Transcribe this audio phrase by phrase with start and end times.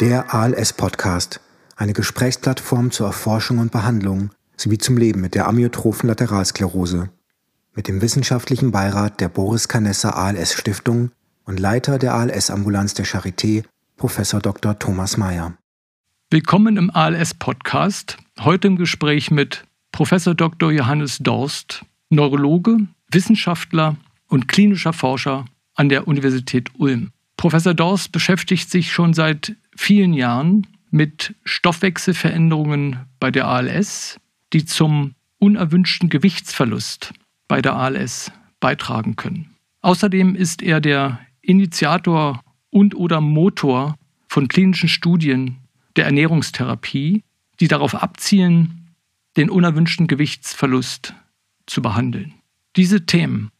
[0.00, 1.40] Der ALS-Podcast,
[1.74, 7.08] eine Gesprächsplattform zur Erforschung und Behandlung sowie zum Leben mit der amyotrophen Lateralsklerose.
[7.74, 11.12] Mit dem wissenschaftlichen Beirat der Boris Canessa ALS Stiftung
[11.44, 13.64] und Leiter der ALS-Ambulanz der Charité,
[13.96, 14.20] Prof.
[14.42, 14.78] Dr.
[14.78, 15.54] Thomas Mayer.
[16.30, 18.18] Willkommen im ALS-Podcast.
[18.40, 20.10] Heute im Gespräch mit Prof.
[20.10, 20.72] Dr.
[20.72, 23.96] Johannes Dorst, Neurologe, Wissenschaftler
[24.28, 27.12] und klinischer Forscher an der Universität Ulm.
[27.36, 34.18] Professor Dorst beschäftigt sich schon seit vielen Jahren mit Stoffwechselveränderungen bei der ALS,
[34.52, 37.12] die zum unerwünschten Gewichtsverlust
[37.48, 39.54] bei der ALS beitragen können.
[39.82, 43.96] Außerdem ist er der Initiator und oder Motor
[44.28, 45.58] von klinischen Studien
[45.96, 47.22] der Ernährungstherapie,
[47.60, 48.94] die darauf abzielen,
[49.36, 51.14] den unerwünschten Gewichtsverlust
[51.66, 52.34] zu behandeln.
[52.74, 53.50] Diese Themen,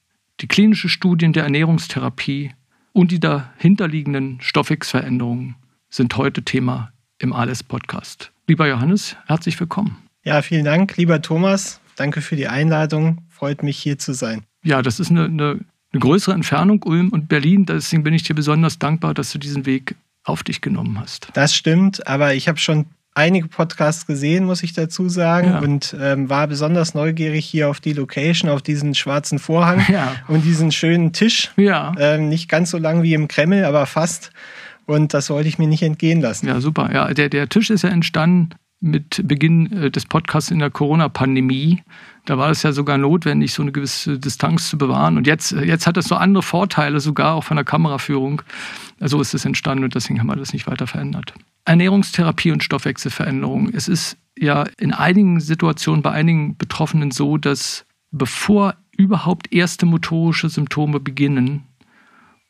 [0.40, 2.52] die klinische Studien der Ernährungstherapie
[2.92, 5.56] und die dahinterliegenden Stoffwechselveränderungen
[5.88, 8.32] sind heute Thema im ALS-Podcast.
[8.46, 9.96] Lieber Johannes, herzlich willkommen.
[10.24, 11.80] Ja, vielen Dank, lieber Thomas.
[11.96, 13.22] Danke für die Einladung.
[13.30, 14.42] Freut mich, hier zu sein.
[14.62, 15.60] Ja, das ist eine, eine,
[15.92, 17.66] eine größere Entfernung, Ulm und Berlin.
[17.66, 21.28] Deswegen bin ich dir besonders dankbar, dass du diesen Weg auf dich genommen hast.
[21.34, 25.58] Das stimmt, aber ich habe schon einige Podcasts gesehen, muss ich dazu sagen, ja.
[25.60, 30.14] und ähm, war besonders neugierig hier auf die Location, auf diesen schwarzen Vorhang ja.
[30.28, 31.50] und diesen schönen Tisch.
[31.56, 31.94] Ja.
[31.98, 34.30] Ähm, nicht ganz so lang wie im Kreml, aber fast.
[34.86, 36.46] Und das wollte ich mir nicht entgehen lassen.
[36.46, 36.90] Ja, super.
[36.92, 41.82] Ja, der, der Tisch ist ja entstanden mit Beginn äh, des Podcasts in der Corona-Pandemie.
[42.24, 45.16] Da war es ja sogar notwendig, so eine gewisse Distanz zu bewahren.
[45.16, 48.42] Und jetzt, äh, jetzt hat das so andere Vorteile, sogar auch von der Kameraführung.
[49.00, 51.34] So ist es entstanden und deswegen haben wir das nicht weiter verändert.
[51.64, 53.70] Ernährungstherapie und Stoffwechselveränderung.
[53.72, 60.48] Es ist ja in einigen Situationen bei einigen Betroffenen so, dass bevor überhaupt erste motorische
[60.48, 61.65] Symptome beginnen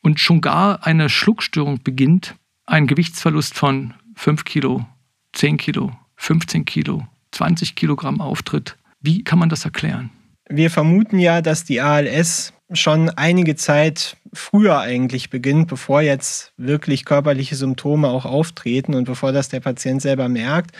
[0.07, 4.87] und schon gar eine Schluckstörung beginnt, ein Gewichtsverlust von 5 Kilo,
[5.33, 8.77] 10 Kilo, 15 Kilo, 20 Kilogramm auftritt.
[9.01, 10.11] Wie kann man das erklären?
[10.49, 17.05] Wir vermuten ja, dass die ALS schon einige Zeit früher eigentlich beginnt, bevor jetzt wirklich
[17.05, 20.71] körperliche Symptome auch auftreten und bevor das der Patient selber merkt.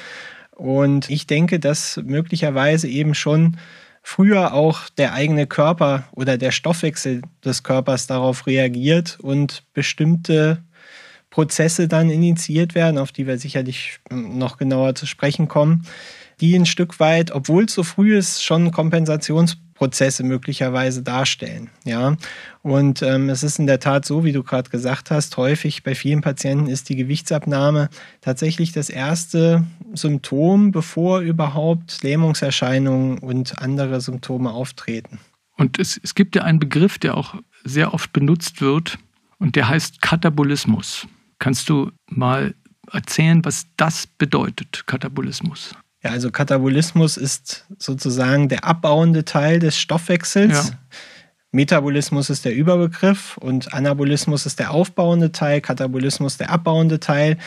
[0.53, 3.57] Und ich denke, dass möglicherweise eben schon
[4.09, 10.63] früher auch der eigene Körper oder der Stoffwechsel des Körpers darauf reagiert und bestimmte
[11.29, 15.89] Prozesse dann initiiert werden, auf die wir sicherlich noch genauer zu sprechen kommen,
[16.41, 19.66] die ein Stück weit, obwohl es so früh ist, schon Kompensationsprozesse
[20.25, 21.71] möglicherweise darstellen.
[21.85, 22.17] Ja,
[22.63, 25.95] und ähm, es ist in der Tat so, wie du gerade gesagt hast, häufig bei
[25.95, 27.89] vielen Patienten ist die Gewichtsabnahme
[28.21, 35.19] tatsächlich das erste Symptom, bevor überhaupt Lähmungserscheinungen und andere Symptome auftreten.
[35.57, 37.35] Und es, es gibt ja einen Begriff, der auch
[37.65, 38.99] sehr oft benutzt wird,
[39.39, 41.07] und der heißt Katabolismus.
[41.39, 42.55] Kannst du mal
[42.91, 45.75] erzählen, was das bedeutet, Katabolismus?
[46.07, 50.69] Ja, also Katabolismus ist sozusagen der abbauende Teil des Stoffwechsels.
[50.69, 50.79] Ja.
[51.53, 57.39] Metabolismus ist der Überbegriff und Anabolismus ist der aufbauende Teil, Katabolismus der abbauende Teil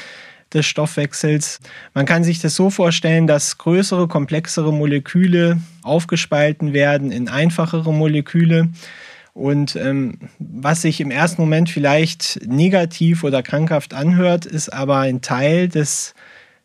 [0.53, 1.59] des Stoffwechsels.
[1.93, 8.69] Man kann sich das so vorstellen, dass größere, komplexere Moleküle aufgespalten werden in einfachere Moleküle.
[9.33, 15.21] Und ähm, was sich im ersten Moment vielleicht negativ oder krankhaft anhört, ist aber ein
[15.21, 16.13] Teil des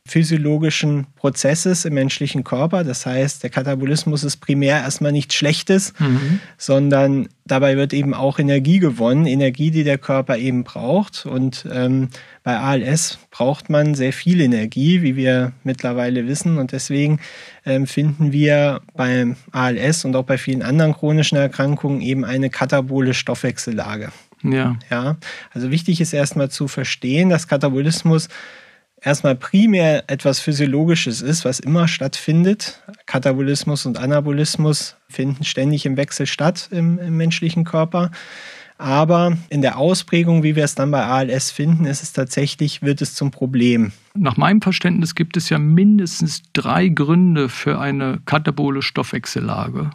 [0.06, 2.84] physiologischen Prozesses im menschlichen Körper.
[2.84, 6.40] Das heißt, der Katabolismus ist primär erstmal nichts Schlechtes, mhm.
[6.58, 11.24] sondern dabei wird eben auch Energie gewonnen, Energie, die der Körper eben braucht.
[11.24, 12.10] Und ähm,
[12.42, 16.58] bei ALS braucht man sehr viel Energie, wie wir mittlerweile wissen.
[16.58, 17.18] Und deswegen
[17.64, 23.14] ähm, finden wir beim ALS und auch bei vielen anderen chronischen Erkrankungen eben eine katabole
[23.14, 24.10] Stoffwechsellage.
[24.42, 24.76] Ja.
[24.90, 25.16] ja.
[25.54, 28.28] Also wichtig ist erstmal zu verstehen, dass Katabolismus
[29.04, 32.82] erstmal primär etwas Physiologisches ist, was immer stattfindet.
[33.06, 38.10] Katabolismus und Anabolismus finden ständig im Wechsel statt im, im menschlichen Körper.
[38.76, 43.02] Aber in der Ausprägung, wie wir es dann bei ALS finden, ist es tatsächlich, wird
[43.02, 43.92] es zum Problem.
[44.14, 49.90] Nach meinem Verständnis gibt es ja mindestens drei Gründe für eine katabole Stoffwechsellage.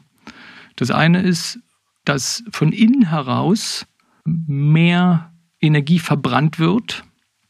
[0.77, 1.59] Das eine ist,
[2.05, 3.85] dass von innen heraus
[4.23, 7.03] mehr Energie verbrannt wird,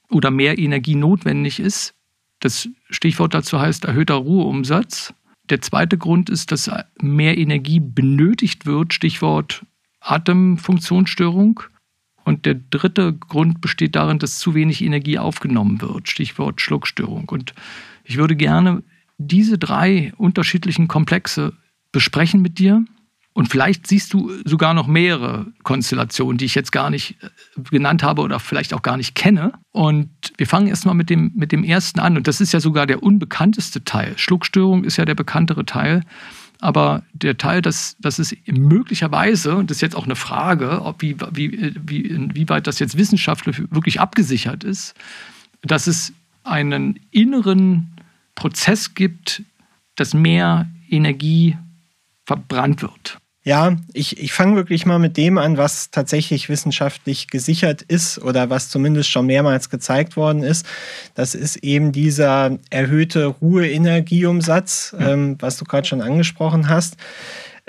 [0.10, 1.94] oder mehr Energie notwendig ist.
[2.40, 5.14] Das Stichwort dazu heißt erhöhter Ruheumsatz.
[5.50, 6.70] Der zweite Grund ist, dass
[7.02, 9.66] mehr Energie benötigt wird, Stichwort
[10.00, 11.62] Atemfunktionsstörung.
[12.24, 17.28] Und der dritte Grund besteht darin, dass zu wenig Energie aufgenommen wird, Stichwort Schluckstörung.
[17.30, 17.54] Und
[18.04, 18.84] ich würde gerne
[19.18, 21.54] diese drei unterschiedlichen Komplexe
[21.92, 22.86] besprechen mit dir
[23.40, 28.04] Und vielleicht siehst du sogar noch mehrere Konstellationen, die ich jetzt gar nicht äh, genannt
[28.04, 29.54] habe oder vielleicht auch gar nicht kenne.
[29.72, 32.18] Und wir fangen erstmal mit dem, mit dem ersten an.
[32.18, 34.18] Und das ist ja sogar der unbekannteste Teil.
[34.18, 36.02] Schluckstörung ist ja der bekanntere Teil.
[36.60, 41.02] Aber der Teil, dass, dass es möglicherweise, und das ist jetzt auch eine Frage, ob
[41.02, 44.96] wie, wie, wie, inwieweit das jetzt wissenschaftlich wirklich abgesichert ist,
[45.62, 46.12] dass es
[46.44, 47.88] einen inneren
[48.36, 49.44] Prozess gibt,
[49.96, 51.56] dass mehr Energie
[52.26, 53.19] verbrannt wird.
[53.44, 58.50] Ja, ich, ich fange wirklich mal mit dem an, was tatsächlich wissenschaftlich gesichert ist oder
[58.50, 60.66] was zumindest schon mehrmals gezeigt worden ist.
[61.16, 65.12] Das ist eben dieser erhöhte Ruheenergieumsatz, ja.
[65.12, 66.98] ähm, was du gerade schon angesprochen hast.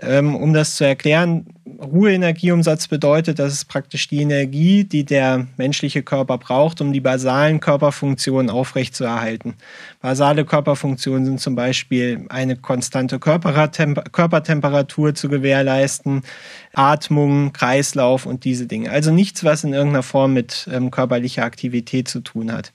[0.02, 1.46] Ähm, um das zu erklären,
[1.80, 7.60] Ruheenergieumsatz bedeutet, dass es praktisch die Energie, die der menschliche Körper braucht, um die basalen
[7.60, 9.54] Körperfunktionen aufrechtzuerhalten.
[10.00, 16.22] Basale Körperfunktionen sind zum Beispiel eine konstante Körpertemperatur zu gewährleisten,
[16.74, 18.90] Atmung, Kreislauf und diese Dinge.
[18.90, 22.72] Also nichts, was in irgendeiner Form mit ähm, körperlicher Aktivität zu tun hat.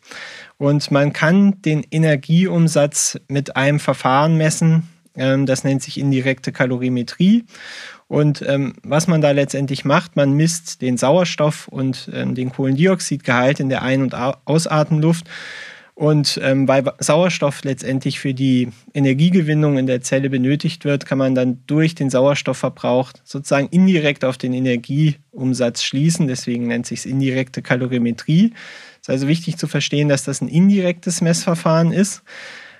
[0.58, 7.46] Und man kann den Energieumsatz mit einem Verfahren messen, das nennt sich indirekte Kalorimetrie.
[8.08, 13.60] Und ähm, was man da letztendlich macht, man misst den Sauerstoff und ähm, den Kohlendioxidgehalt
[13.60, 15.28] in der Ein- und Ausatemluft.
[15.96, 21.36] Und ähm, weil Sauerstoff letztendlich für die Energiegewinnung in der Zelle benötigt wird, kann man
[21.36, 26.28] dann durch den Sauerstoffverbrauch sozusagen indirekt auf den Energieumsatz schließen.
[26.28, 28.54] Deswegen nennt sich es indirekte Kalorimetrie.
[28.96, 32.24] Es ist also wichtig zu verstehen, dass das ein indirektes Messverfahren ist.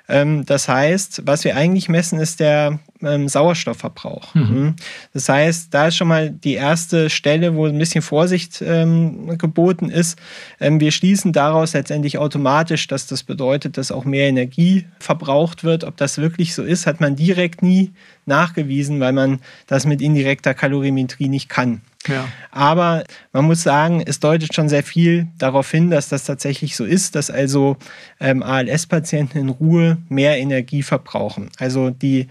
[0.08, 4.36] Ähm, das heißt, was wir eigentlich messen, ist der ähm, Sauerstoffverbrauch.
[4.36, 4.42] Mhm.
[4.42, 4.76] mhm.
[5.14, 9.90] Das heißt, da ist schon mal die erste Stelle, wo ein bisschen Vorsicht ähm, geboten
[9.90, 10.20] ist.
[10.60, 15.84] Ähm, wir schließen daraus letztendlich automatisch, dass das bedeutet, dass auch mehr Energie verbraucht wird.
[15.84, 17.92] Ob das wirklich so ist, hat man direkt nie
[18.26, 21.82] nachgewiesen, weil man das mit indirekter Kalorimetrie nicht kann.
[22.08, 22.28] Ja.
[22.52, 23.04] Aber
[23.34, 27.16] man muss sagen, es deutet schon sehr viel darauf hin, dass das tatsächlich so ist,
[27.16, 27.78] dass also
[28.20, 31.50] ähm, ALS-Patienten in Ruhe mehr Energie verbrauchen.
[31.58, 32.28] Also die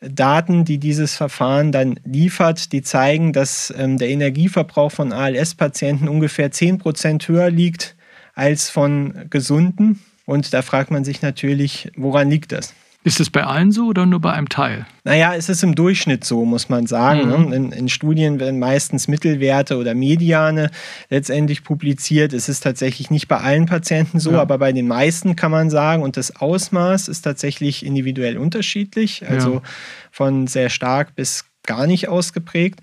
[0.00, 6.52] Daten, die dieses Verfahren dann liefert, die zeigen, dass ähm, der Energieverbrauch von ALS-Patienten ungefähr
[6.52, 7.96] 10 Prozent höher liegt
[8.34, 10.00] als von Gesunden.
[10.24, 12.74] Und da fragt man sich natürlich, woran liegt das?
[13.08, 14.84] Ist es bei allen so oder nur bei einem Teil?
[15.02, 17.22] Naja, es ist im Durchschnitt so, muss man sagen.
[17.22, 17.48] Mhm.
[17.48, 17.56] Ne?
[17.56, 20.70] In, in, Studien werden meistens Mittelwerte oder Mediane
[21.08, 22.34] letztendlich publiziert.
[22.34, 24.42] Es ist tatsächlich nicht bei allen Patienten so, ja.
[24.42, 26.02] aber bei den meisten kann man sagen.
[26.02, 29.26] Und das Ausmaß ist tatsächlich individuell unterschiedlich.
[29.26, 29.62] Also ja.
[30.10, 32.80] von sehr stark bis gar nicht ausgeprägt.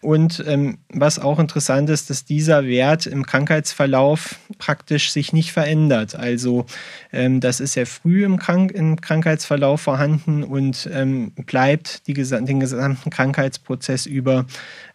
[0.00, 6.14] Und ähm, was auch interessant ist, dass dieser Wert im Krankheitsverlauf praktisch sich nicht verändert.
[6.14, 6.64] Also
[7.12, 12.60] ähm, das ist ja früh im, Krank im Krankheitsverlauf vorhanden und ähm, bleibt die, den
[12.60, 14.46] gesamten Krankheitsprozess über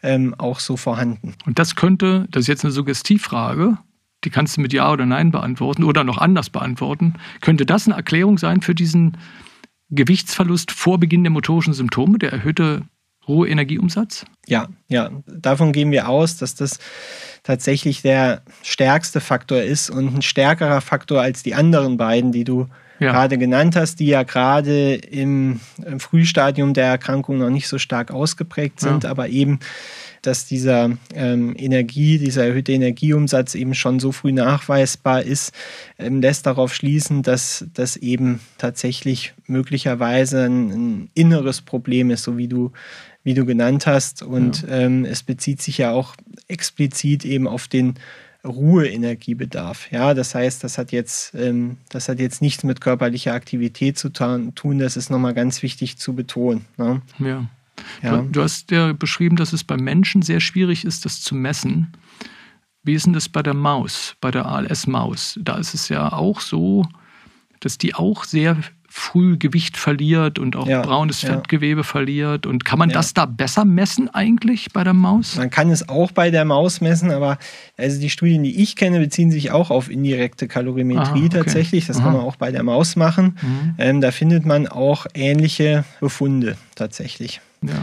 [0.02, 1.36] ähm, auch so vorhanden.
[1.46, 3.78] Und das könnte, das ist jetzt eine Suggestivfrage,
[4.24, 7.16] die kannst du mit Ja oder Nein beantworten oder noch anders beantworten.
[7.42, 9.18] Könnte das eine Erklärung sein für diesen
[9.90, 12.84] Gewichtsverlust vor Beginn der motorischen Symptome, der erhöhte
[13.27, 14.25] hohe Energieumsatz?
[14.48, 16.80] Ja, ja, davon gehen wir aus, dass das
[17.44, 22.68] tatsächlich der stärkste Faktor ist und ein stärkerer Faktor als die anderen beiden, die du
[23.00, 23.12] ja.
[23.12, 28.12] gerade genannt hast, die ja gerade im, im, Frühstadium der Erkrankung noch nicht so stark
[28.12, 29.10] ausgeprägt sind, ja.
[29.10, 29.60] aber eben
[30.25, 35.53] dass dieser ähm, Energie, dieser erhöhte Energieumsatz eben schon so früh nachweisbar ist,
[36.00, 42.38] ähm, lässt darauf schließen, dass das eben tatsächlich möglicherweise ein, ein, inneres Problem ist, so
[42.38, 42.72] wie du
[43.24, 44.22] wie du genannt hast.
[44.22, 44.70] Und ja.
[44.70, 46.15] ähm, es bezieht sich ja auch
[46.48, 47.96] explizit eben auf den
[48.46, 49.91] Ruheenergiebedarf.
[49.91, 54.10] Ja, das heißt, das hat jetzt, ähm, das hat jetzt nichts mit körperlicher Aktivität zu
[54.10, 54.79] tun.
[54.79, 56.65] Das ist nochmal ganz wichtig zu betonen.
[56.77, 57.01] Ne?
[57.20, 57.50] Ja.
[58.01, 58.17] Ja.
[58.17, 61.94] Du, du, hast ja beschrieben, dass es beim Menschen sehr schwierig ist, das zu messen.
[62.84, 65.39] Wie ist denn das bei der Maus, bei der ALS-Maus?
[65.41, 66.86] Da ist es ja auch so,
[67.60, 68.58] dass die auch sehr
[68.98, 71.34] früh Gewicht verliert und auch ja, braunes ja.
[71.34, 72.46] Fettgewebe verliert.
[72.46, 72.96] Und kann man ja.
[72.96, 75.36] das da besser messen eigentlich bei der Maus?
[75.36, 77.38] Man kann es auch bei der Maus messen, aber
[77.75, 81.30] also die Studien, die ich kenne, beziehen sich auch auf indirekte Kalorimetrie Aha, okay.
[81.30, 81.88] tatsächlich.
[81.88, 82.06] Das Aha.
[82.06, 83.38] kann man auch bei der Maus machen.
[83.42, 83.75] Mhm.
[83.80, 87.42] Ähm, da findet man auch ähnliche Befunde tatsächlich.
[87.64, 87.74] Ja.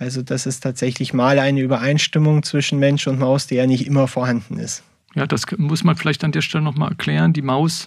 [0.00, 4.08] Also das ist tatsächlich mal eine Übereinstimmung zwischen Mensch und Maus, die ja nicht immer
[4.08, 4.82] vorhanden ist.
[5.14, 7.32] Ja, das muss man vielleicht an der Stelle nochmal erklären.
[7.32, 7.86] Die Maus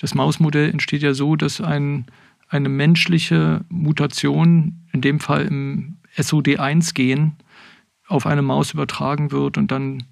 [0.00, 2.06] das Mausmodell entsteht ja so, dass ein,
[2.48, 7.32] eine menschliche Mutation, in dem Fall im SOD1-Gen,
[8.08, 10.04] auf eine Maus übertragen wird und dann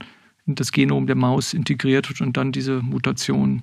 [0.47, 3.63] in das Genom der Maus integriert wird und dann diese Mutation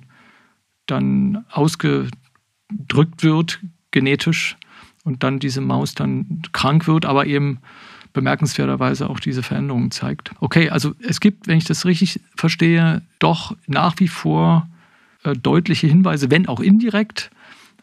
[0.86, 3.60] dann ausgedrückt wird,
[3.90, 4.56] genetisch,
[5.04, 7.58] und dann diese Maus dann krank wird, aber eben
[8.12, 10.32] bemerkenswerterweise auch diese Veränderungen zeigt.
[10.40, 14.68] Okay, also es gibt, wenn ich das richtig verstehe, doch nach wie vor
[15.42, 17.30] deutliche Hinweise, wenn auch indirekt,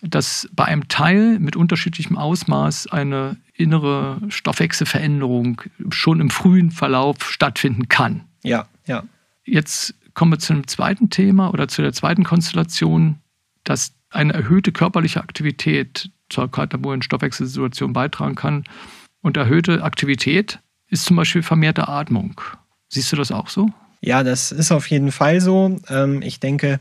[0.02, 7.90] dass bei einem Teil mit unterschiedlichem Ausmaß eine innere Stoffwechselveränderung schon im frühen Verlauf stattfinden
[7.90, 8.24] kann.
[8.44, 9.04] Ja, ja.
[9.44, 13.18] Jetzt kommen wir zu einem zweiten Thema oder zu der zweiten Konstellation,
[13.64, 18.64] dass eine erhöhte körperliche Aktivität zur katabolen Stoffwechselsituation beitragen kann.
[19.22, 22.40] Und erhöhte Aktivität ist zum Beispiel vermehrte Atmung.
[22.88, 23.70] Siehst du das auch so?
[24.02, 25.78] Ja, das ist auf jeden Fall so.
[25.90, 26.80] Ähm, ich denke,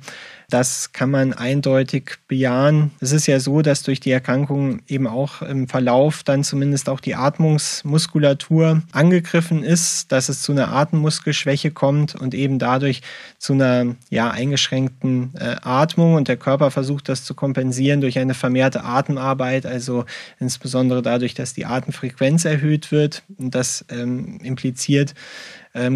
[0.51, 2.93] das kann man eindeutig bejahen.
[3.01, 7.01] Es ist ja so, dass durch die Erkrankung eben auch im Verlauf dann zumindest auch
[7.01, 13.03] die Atmungsmuskulatur angegriffen ist, dass es zu einer Atemmuskelschwäche kommt und eben dadurch
[13.39, 18.33] zu einer ja, eingeschränkten äh, Atmung und der Körper versucht das zu kompensieren durch eine
[18.33, 20.07] vermehrte Atemarbeit, also
[20.41, 25.15] insbesondere dadurch, dass die Atemfrequenz erhöht wird und das ähm, impliziert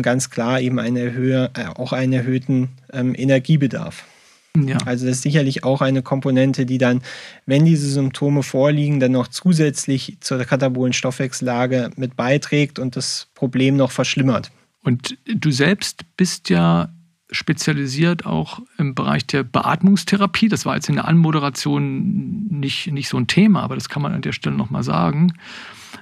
[0.02, 4.04] ganz klar eben eine Höhe, äh, auch einen erhöhten ähm, Energiebedarf.
[4.56, 4.76] Ja.
[4.84, 7.02] Also das ist sicherlich auch eine Komponente, die dann,
[7.46, 13.76] wenn diese Symptome vorliegen, dann noch zusätzlich zur katabolen Stoffwechsellage mit beiträgt und das Problem
[13.76, 14.50] noch verschlimmert.
[14.82, 16.90] Und du selbst bist ja
[17.30, 20.48] spezialisiert auch im Bereich der Beatmungstherapie.
[20.48, 24.12] Das war jetzt in der Anmoderation nicht, nicht so ein Thema, aber das kann man
[24.12, 25.32] an der Stelle nochmal sagen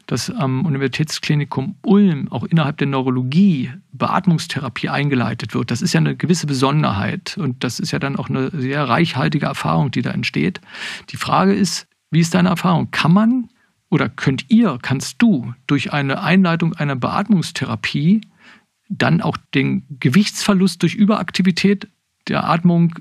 [0.06, 5.70] dass am Universitätsklinikum Ulm auch innerhalb der Neurologie Beatmungstherapie eingeleitet wird.
[5.70, 9.46] Das ist ja eine gewisse Besonderheit und das ist ja dann auch eine sehr reichhaltige
[9.46, 10.60] Erfahrung, die da entsteht.
[11.10, 12.90] Die Frage ist, wie ist deine Erfahrung?
[12.90, 13.48] Kann man
[13.90, 18.22] oder könnt ihr, kannst du durch eine Einleitung einer Beatmungstherapie
[18.88, 21.88] dann auch den Gewichtsverlust durch Überaktivität
[22.28, 22.94] der Atmung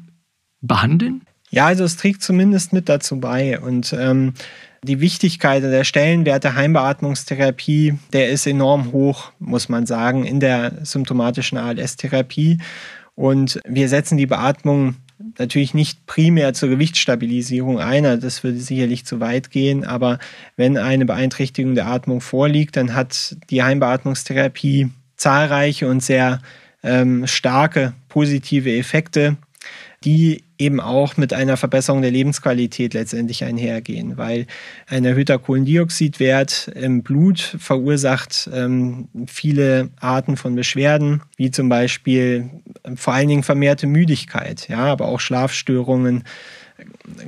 [0.61, 1.21] behandeln?
[1.51, 3.59] Ja, also es trägt zumindest mit dazu bei.
[3.59, 4.33] Und ähm,
[4.83, 10.73] die Wichtigkeit der Stellenwert der Heimbeatmungstherapie, der ist enorm hoch, muss man sagen, in der
[10.83, 12.59] symptomatischen ALS-Therapie.
[13.15, 14.95] Und wir setzen die Beatmung
[15.37, 20.19] natürlich nicht primär zur Gewichtsstabilisierung ein, also das würde sicherlich zu weit gehen, aber
[20.55, 26.39] wenn eine Beeinträchtigung der Atmung vorliegt, dann hat die Heimbeatmungstherapie zahlreiche und sehr
[26.83, 29.35] ähm, starke positive Effekte
[30.03, 34.45] die eben auch mit einer Verbesserung der Lebensqualität letztendlich einhergehen, weil
[34.87, 42.49] ein erhöhter Kohlendioxidwert im Blut verursacht ähm, viele Arten von Beschwerden, wie zum Beispiel
[42.83, 46.23] äh, vor allen Dingen vermehrte Müdigkeit, ja, aber auch Schlafstörungen,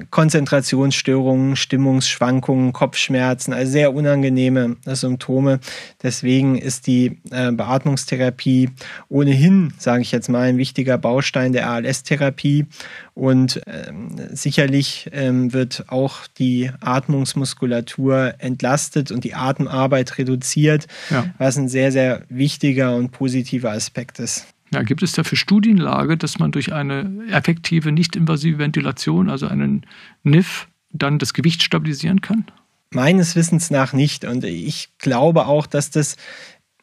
[0.10, 5.60] Konzentrationsstörungen, Stimmungsschwankungen, Kopfschmerzen, also sehr unangenehme Symptome.
[6.04, 8.70] Deswegen ist die äh, Beatmungstherapie
[9.10, 12.66] ohnehin, sage ich jetzt mal, ein wichtiger Baustein der ALS-Therapie.
[13.14, 21.26] Und ähm, sicherlich ähm, wird auch die Atmungsmuskulatur entlastet und die Atemarbeit reduziert, ja.
[21.38, 24.46] was ein sehr, sehr wichtiger und positiver Aspekt ist.
[24.74, 29.86] Ja, gibt es dafür Studienlage, dass man durch eine effektive, nicht-invasive Ventilation, also einen
[30.24, 32.46] NIF, dann das Gewicht stabilisieren kann?
[32.94, 34.26] Meines Wissens nach nicht.
[34.26, 36.16] Und ich glaube auch, dass das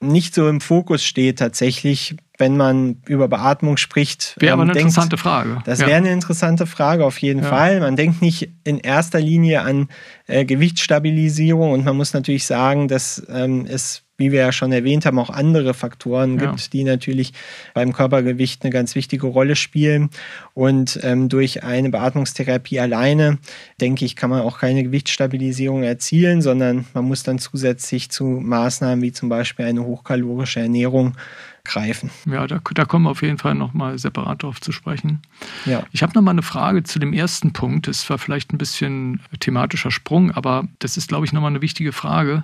[0.01, 4.37] nicht so im Fokus steht tatsächlich, wenn man über Beatmung spricht.
[4.39, 5.61] Wäre aber eine denkt, interessante Frage.
[5.65, 5.87] Das ja.
[5.87, 7.49] wäre eine interessante Frage auf jeden ja.
[7.49, 7.81] Fall.
[7.81, 9.89] Man denkt nicht in erster Linie an
[10.27, 15.07] äh, Gewichtsstabilisierung und man muss natürlich sagen, dass ähm, es wie wir ja schon erwähnt
[15.07, 16.51] haben, auch andere Faktoren ja.
[16.51, 17.33] gibt, die natürlich
[17.73, 20.11] beim Körpergewicht eine ganz wichtige Rolle spielen.
[20.55, 23.39] Und ähm, durch eine Beatmungstherapie alleine,
[23.81, 29.03] denke ich, kann man auch keine Gewichtsstabilisierung erzielen, sondern man muss dann zusätzlich zu Maßnahmen
[29.03, 31.17] wie zum Beispiel eine hochkalorische Ernährung
[31.65, 32.11] greifen.
[32.27, 35.23] Ja, da, da kommen wir auf jeden Fall nochmal separat drauf zu sprechen.
[35.65, 35.85] Ja.
[35.93, 37.87] Ich habe nochmal eine Frage zu dem ersten Punkt.
[37.87, 41.93] Das war vielleicht ein bisschen thematischer Sprung, aber das ist, glaube ich, nochmal eine wichtige
[41.93, 42.43] Frage.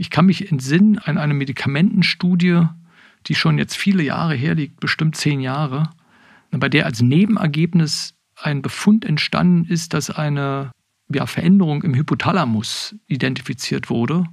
[0.00, 2.62] Ich kann mich entsinnen an eine Medikamentenstudie,
[3.26, 5.90] die schon jetzt viele Jahre her liegt, bestimmt zehn Jahre,
[6.50, 10.70] bei der als Nebenergebnis ein Befund entstanden ist, dass eine
[11.12, 14.24] ja, Veränderung im Hypothalamus identifiziert wurde.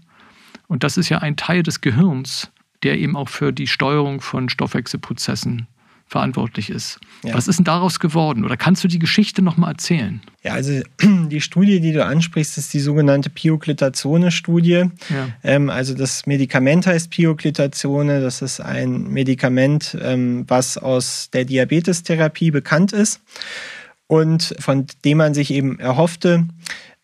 [0.67, 2.49] Und das ist ja ein Teil des Gehirns,
[2.83, 5.67] der eben auch für die Steuerung von Stoffwechselprozessen
[6.07, 6.99] verantwortlich ist.
[7.23, 7.33] Ja.
[7.33, 8.45] Was ist denn daraus geworden?
[8.45, 10.21] Oder kannst du die Geschichte nochmal erzählen?
[10.41, 14.85] Ja, also die Studie, die du ansprichst, ist die sogenannte Pioglitazone-Studie.
[15.09, 15.27] Ja.
[15.43, 18.21] Ähm, also das Medikament heißt Pioglitazone.
[18.21, 23.21] Das ist ein Medikament, ähm, was aus der Diabetestherapie bekannt ist
[24.07, 26.45] und von dem man sich eben erhoffte,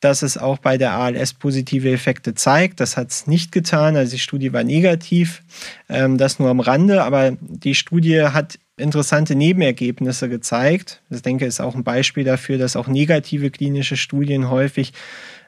[0.04, 2.80] dass es auch bei der ALS positive Effekte zeigt.
[2.80, 3.96] Das hat es nicht getan.
[3.96, 5.44] Also die Studie war negativ.
[5.88, 7.04] Ähm, das nur am Rande.
[7.04, 11.02] Aber die Studie hat interessante Nebenergebnisse gezeigt.
[11.10, 14.94] Ich denke, ist auch ein Beispiel dafür, dass auch negative klinische Studien häufig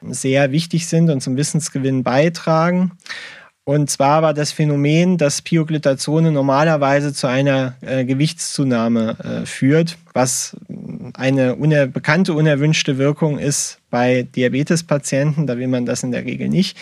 [0.02, 2.92] sehr wichtig sind und zum Wissensgewinn beitragen.
[3.68, 10.56] Und zwar war das Phänomen, dass Pioglitazone normalerweise zu einer äh, Gewichtszunahme äh, führt, was
[11.14, 15.48] eine uner bekannte unerwünschte Wirkung ist bei Diabetespatienten.
[15.48, 16.78] Da will man das in der Regel nicht.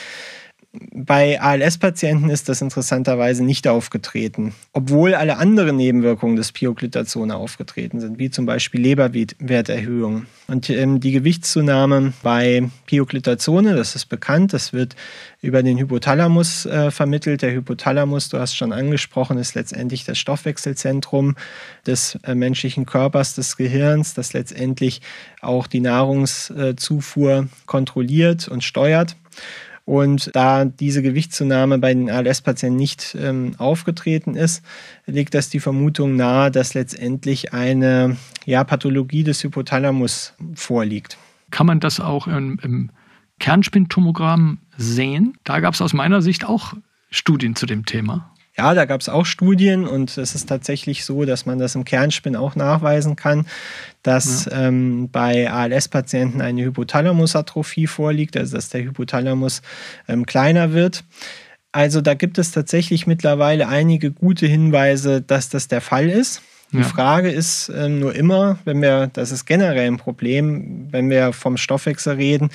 [0.76, 8.19] Bei ALS-Patienten ist das interessanterweise nicht aufgetreten, obwohl alle anderen Nebenwirkungen des Pioglitazone aufgetreten sind,
[8.19, 10.26] wie zum Beispiel Leberwerterhöhung.
[10.49, 14.97] Und ähm, die Gewichtszunahme bei Pioglitazone, das ist bekannt, das wird
[15.43, 17.43] über den Hypothalamus äh, vermittelt.
[17.43, 21.37] Der Hypothalamus, du hast schon angesprochen, ist letztendlich das Stoffwechselzentrum
[21.87, 25.02] des äh, menschlichen Körpers, des Gehirns, das letztendlich
[25.40, 29.14] auch die Nahrungszufuhr kontrolliert und steuert.
[29.87, 34.64] Und da diese Gewichtszunahme bei den ALS-Patienten nicht ähm, aufgetreten ist,
[35.07, 41.19] liegt das die Vermutung nahe, dass letztendlich eine ja, Pathologie des Hypothalamus vorliegt.
[41.50, 42.91] Kann man das auch im, im
[43.41, 45.37] Kernspintomogramm sehen?
[45.45, 46.75] Da gab es aus meiner Sicht auch
[47.11, 48.34] Studien zu dem Thema.
[48.57, 51.85] Ja, da gab es auch Studien und es ist tatsächlich so, dass man das im
[51.85, 53.47] Kernspin auch nachweisen kann,
[54.05, 54.69] dass ja.
[54.69, 59.61] ähm, bei ALS-Patienten eine Hypothalamusatrophie vorliegt, also dass der Hypothalamus
[60.07, 61.03] ähm, kleiner wird.
[61.73, 66.41] Also da gibt es tatsächlich mittlerweile einige gute Hinweise, dass das der Fall ist.
[66.71, 66.85] Die ja.
[66.85, 71.57] Frage ist ähm, nur immer, wenn wir, das ist generell ein Problem, wenn wir vom
[71.57, 72.51] Stoffwechsel reden,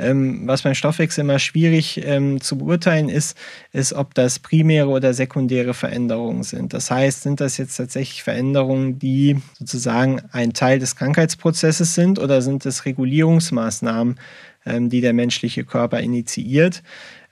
[0.00, 3.36] ähm, was beim Stoffwechsel immer schwierig ähm, zu beurteilen ist,
[3.72, 6.72] ist, ob das primäre oder sekundäre Veränderungen sind.
[6.72, 12.42] Das heißt, sind das jetzt tatsächlich Veränderungen, die sozusagen ein Teil des Krankheitsprozesses sind oder
[12.42, 14.18] sind es Regulierungsmaßnahmen,
[14.66, 16.82] ähm, die der menschliche Körper initiiert?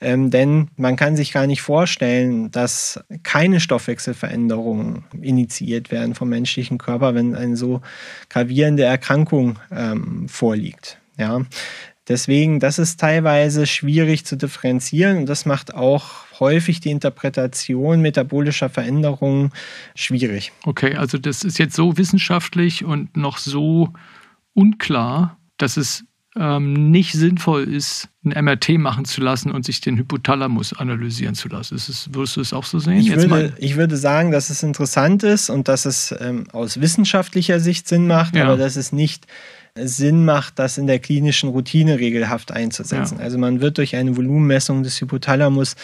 [0.01, 6.79] Ähm, denn man kann sich gar nicht vorstellen, dass keine Stoffwechselveränderungen initiiert werden vom menschlichen
[6.79, 7.81] Körper, wenn eine so
[8.29, 11.01] gravierende Erkrankung ähm, vorliegt.
[11.17, 11.41] Ja,
[12.09, 18.71] Deswegen, das ist teilweise schwierig zu differenzieren und das macht auch häufig die Interpretation metabolischer
[18.71, 19.51] Veränderungen
[19.95, 20.53] schwierig.
[20.65, 23.93] Okay, also das ist jetzt so wissenschaftlich und noch so
[24.55, 26.05] unklar, dass es
[26.37, 31.49] ähm, nicht sinnvoll ist, ein MRT machen zu lassen und sich den Hypothalamus analysieren zu
[31.49, 31.75] lassen.
[31.75, 32.99] Es, würdest du es auch so sehen?
[32.99, 37.61] Ich würde, ich würde, sagen, dass es interessant ist und dass es ähm, aus wissenschaftlicher
[37.61, 38.45] Sicht Sinn macht, ja.
[38.45, 39.27] aber dass es nicht
[39.87, 43.19] Sinn macht, das in der klinischen Routine regelhaft einzusetzen.
[43.19, 43.25] Ja.
[43.25, 45.77] Also man wird durch eine Volumenmessung des Hypothalamus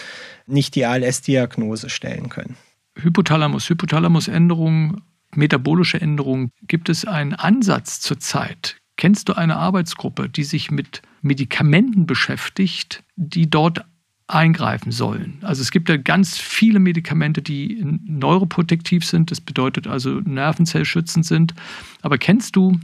[0.46, 2.56] nicht die ALS-Diagnose stellen können.
[2.96, 5.02] Hypothalamus, Hypothalamusänderung,
[5.34, 6.50] metabolische Änderungen.
[6.66, 8.76] Gibt es einen Ansatz zurzeit?
[8.96, 13.84] Kennst du eine Arbeitsgruppe, die sich mit Medikamenten beschäftigt, die dort
[14.26, 15.38] eingreifen sollen.
[15.42, 21.54] Also es gibt ja ganz viele Medikamente, die neuroprotektiv sind, das bedeutet also nervenzellschützend sind.
[22.00, 22.78] Aber kennst du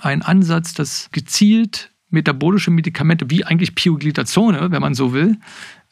[0.00, 5.38] ein Ansatz, dass gezielt metabolische Medikamente, wie eigentlich Pioglitazone, wenn man so will,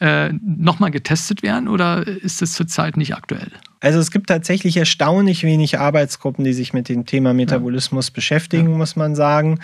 [0.00, 3.50] äh, nochmal getestet werden oder ist das zurzeit nicht aktuell?
[3.80, 8.12] Also es gibt tatsächlich erstaunlich wenig Arbeitsgruppen, die sich mit dem Thema Metabolismus ja.
[8.14, 8.76] beschäftigen, ja.
[8.76, 9.60] muss man sagen.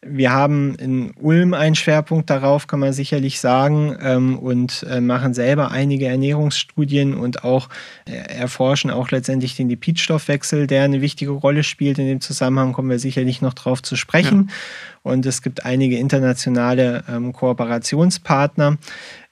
[0.00, 5.34] Wir haben in Ulm einen Schwerpunkt darauf, kann man sicherlich sagen, ähm, und äh, machen
[5.34, 7.68] selber einige Ernährungsstudien und auch
[8.06, 11.98] äh, erforschen auch letztendlich den Lipidstoffwechsel, der eine wichtige Rolle spielt.
[11.98, 14.46] In dem Zusammenhang kommen wir sicherlich noch drauf zu sprechen.
[14.48, 14.54] Ja.
[15.02, 18.78] Und es gibt einige internationale ähm, Kooperationspartner.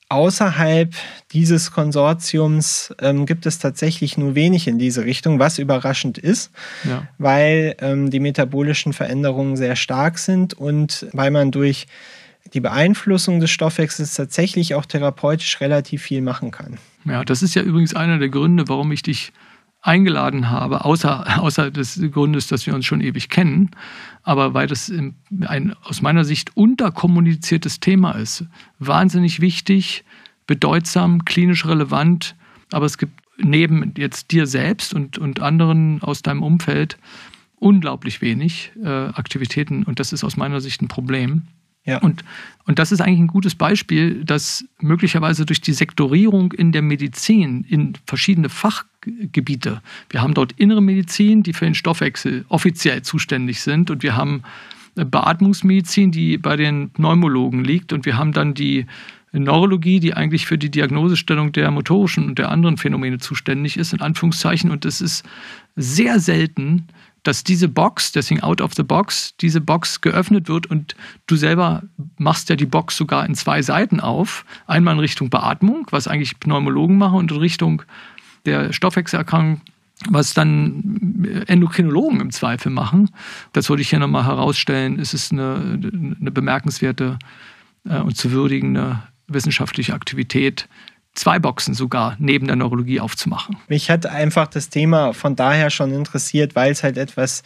[0.09, 0.95] Außerhalb
[1.33, 6.53] dieses Konsortiums ähm, gibt es tatsächlich nur wenig in diese Richtung, was überraschend ist,
[6.85, 7.09] ja.
[7.19, 11.89] weil ähm, die metabolischen Veränderungen sehr stark sind und weil man durch
[12.55, 16.79] die Beeinflussung des Stoffwechsels tatsächlich auch therapeutisch relativ viel machen kann.
[17.05, 19.33] Ja, das ist ja übrigens einer der Gründe, warum ich dich
[19.83, 23.71] eingeladen habe, außer, außer des Grundes, dass wir uns schon ewig kennen,
[24.27, 28.45] aber weil das ein aus meiner Sicht unterkommuniziertes Thema ist.
[28.81, 30.05] Wahnsinnig wichtig,
[30.49, 32.35] bedeutsam, klinisch relevant,
[32.73, 36.99] aber es gibt neben jetzt dir selbst und, und anderen aus deinem Umfeld
[37.55, 41.43] unglaublich wenig äh, Aktivitäten und das ist aus meiner Sicht ein Problem.
[41.87, 41.99] Ja.
[41.99, 42.25] Und,
[42.67, 47.65] und das ist eigentlich ein gutes Beispiel, dass möglicherweise durch die Sektorierung in der Medizin
[47.69, 53.91] in verschiedene Fachgebiete, wir haben dort innere Medizin, die für den Stoffwechsel offiziell zuständig sind,
[53.91, 54.43] und wir haben
[54.97, 58.87] Beatmungsmedizin, die bei den Pneumologen liegt, und wir haben dann die
[59.33, 64.01] Neurologie, die eigentlich für die Diagnosestellung der motorischen und der anderen Phänomene zuständig ist, in
[64.01, 64.71] Anführungszeichen.
[64.71, 65.25] Und es ist
[65.75, 66.87] sehr selten,
[67.27, 70.95] dass diese Box, deswegen out of the box, diese Box geöffnet wird und
[71.27, 71.83] du selber
[72.19, 74.45] machst ja die Box sogar in zwei Seiten auf.
[74.67, 77.83] Einmal in Richtung Beatmung, was eigentlich Pneumologen machen, und in Richtung
[78.45, 79.61] der Stoffwechselerkrankung,
[80.09, 83.11] was dann Endokrinologen im Zweifel machen.
[83.53, 85.01] Das wollte ich hier nochmal herausstellen.
[85.01, 85.81] Es ist eine,
[86.21, 87.19] eine bemerkenswerte
[87.89, 90.69] äh, und zu würdigende wissenschaftliche Aktivität,
[91.17, 93.57] zwei Boxen sogar neben der Neurologie aufzumachen.
[93.69, 97.43] Mich hat einfach das Thema von daher schon interessiert, weil es halt etwas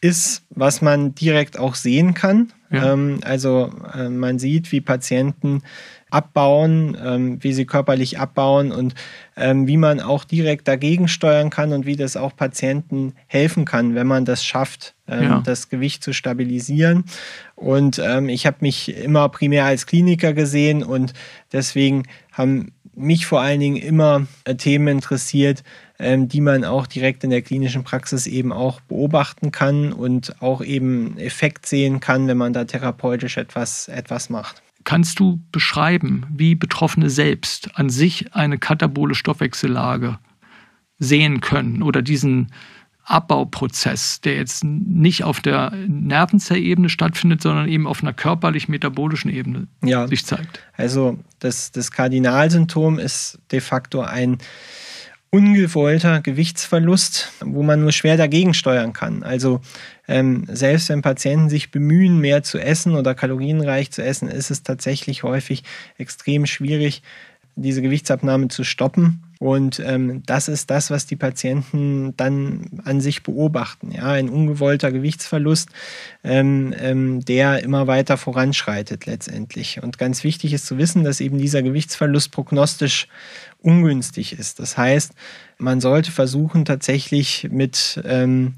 [0.00, 2.52] ist, was man direkt auch sehen kann.
[2.70, 2.92] Ja.
[2.92, 5.62] Ähm, also äh, man sieht, wie Patienten
[6.10, 8.94] abbauen, ähm, wie sie körperlich abbauen und
[9.36, 13.94] ähm, wie man auch direkt dagegen steuern kann und wie das auch Patienten helfen kann,
[13.94, 15.42] wenn man das schafft, ähm, ja.
[15.44, 17.04] das Gewicht zu stabilisieren.
[17.54, 21.12] Und ähm, ich habe mich immer primär als Kliniker gesehen und
[21.52, 25.62] deswegen haben mich vor allen Dingen immer äh, Themen interessiert,
[25.98, 30.62] ähm, die man auch direkt in der klinischen Praxis eben auch beobachten kann und auch
[30.62, 34.62] eben Effekt sehen kann, wenn man da therapeutisch etwas, etwas macht.
[34.84, 40.18] Kannst du beschreiben, wie Betroffene selbst an sich eine katabole Stoffwechsellage
[40.98, 42.52] sehen können oder diesen
[43.10, 50.06] Abbauprozess, der jetzt nicht auf der Nervenzellebene stattfindet, sondern eben auf einer körperlich-metabolischen Ebene ja.
[50.06, 50.60] sich zeigt?
[50.76, 54.38] Also das, das Kardinalsymptom ist de facto ein
[55.30, 59.22] ungewollter Gewichtsverlust, wo man nur schwer dagegen steuern kann.
[59.22, 59.60] Also
[60.08, 64.64] ähm, selbst wenn Patienten sich bemühen, mehr zu essen oder kalorienreich zu essen, ist es
[64.64, 65.62] tatsächlich häufig
[65.98, 67.02] extrem schwierig,
[67.54, 69.22] diese Gewichtsabnahme zu stoppen.
[69.40, 73.90] Und ähm, das ist das, was die Patienten dann an sich beobachten.
[73.90, 75.70] Ja, ein ungewollter Gewichtsverlust,
[76.22, 79.82] ähm, ähm, der immer weiter voranschreitet letztendlich.
[79.82, 83.08] Und ganz wichtig ist zu wissen, dass eben dieser Gewichtsverlust prognostisch
[83.62, 84.58] ungünstig ist.
[84.58, 85.12] Das heißt,
[85.56, 88.56] man sollte versuchen, tatsächlich mit ähm,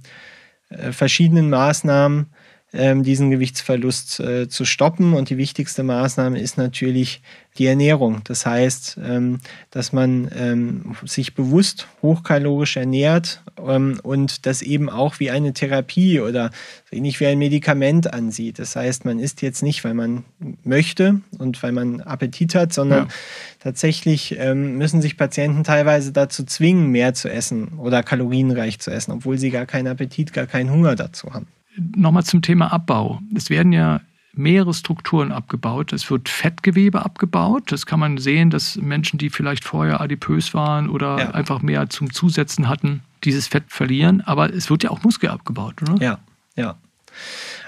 [0.69, 2.27] äh, verschiedenen Maßnahmen
[2.73, 5.13] diesen Gewichtsverlust äh, zu stoppen.
[5.13, 7.23] Und die wichtigste Maßnahme ist natürlich
[7.59, 8.23] die Ernährung.
[8.25, 15.21] Das heißt, ähm, dass man ähm, sich bewusst hochkalorisch ernährt ähm, und das eben auch
[15.21, 16.51] wie eine Therapie oder
[16.91, 18.59] ähnlich wie ein Medikament ansieht.
[18.59, 20.25] Das heißt, man isst jetzt nicht, weil man
[20.65, 23.15] möchte und weil man Appetit hat, sondern ja.
[23.61, 29.13] tatsächlich ähm, müssen sich Patienten teilweise dazu zwingen, mehr zu essen oder kalorienreich zu essen,
[29.13, 33.21] obwohl sie gar keinen Appetit, gar keinen Hunger dazu haben nochmal zum Thema Abbau.
[33.35, 34.01] Es werden ja
[34.35, 35.93] mehrere Strukturen abgebaut.
[35.93, 37.71] Es wird Fettgewebe abgebaut.
[37.71, 41.31] Das kann man sehen, dass Menschen, die vielleicht vorher adipös waren oder ja.
[41.33, 44.23] einfach mehr zum Zusetzen hatten, dieses Fett verlieren.
[44.23, 46.03] Aber es wird ja auch Muskel abgebaut, oder?
[46.03, 46.19] Ja,
[46.57, 46.77] ja.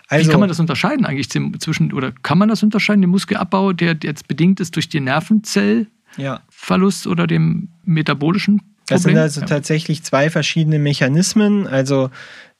[0.08, 3.72] Also, Wie kann man das unterscheiden eigentlich zwischen, oder kann man das unterscheiden, den Muskelabbau,
[3.72, 7.10] der jetzt bedingt ist durch den Nervenzellverlust ja.
[7.10, 9.46] oder dem metabolischen das sind also ja.
[9.46, 11.66] tatsächlich zwei verschiedene Mechanismen.
[11.66, 12.10] Also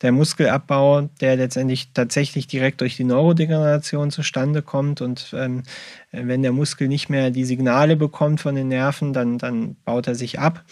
[0.03, 5.01] der Muskelabbau, der letztendlich tatsächlich direkt durch die Neurodegeneration zustande kommt.
[5.01, 5.63] Und ähm,
[6.13, 10.15] wenn der Muskel nicht mehr die Signale bekommt von den Nerven, dann, dann baut er
[10.15, 10.65] sich ab.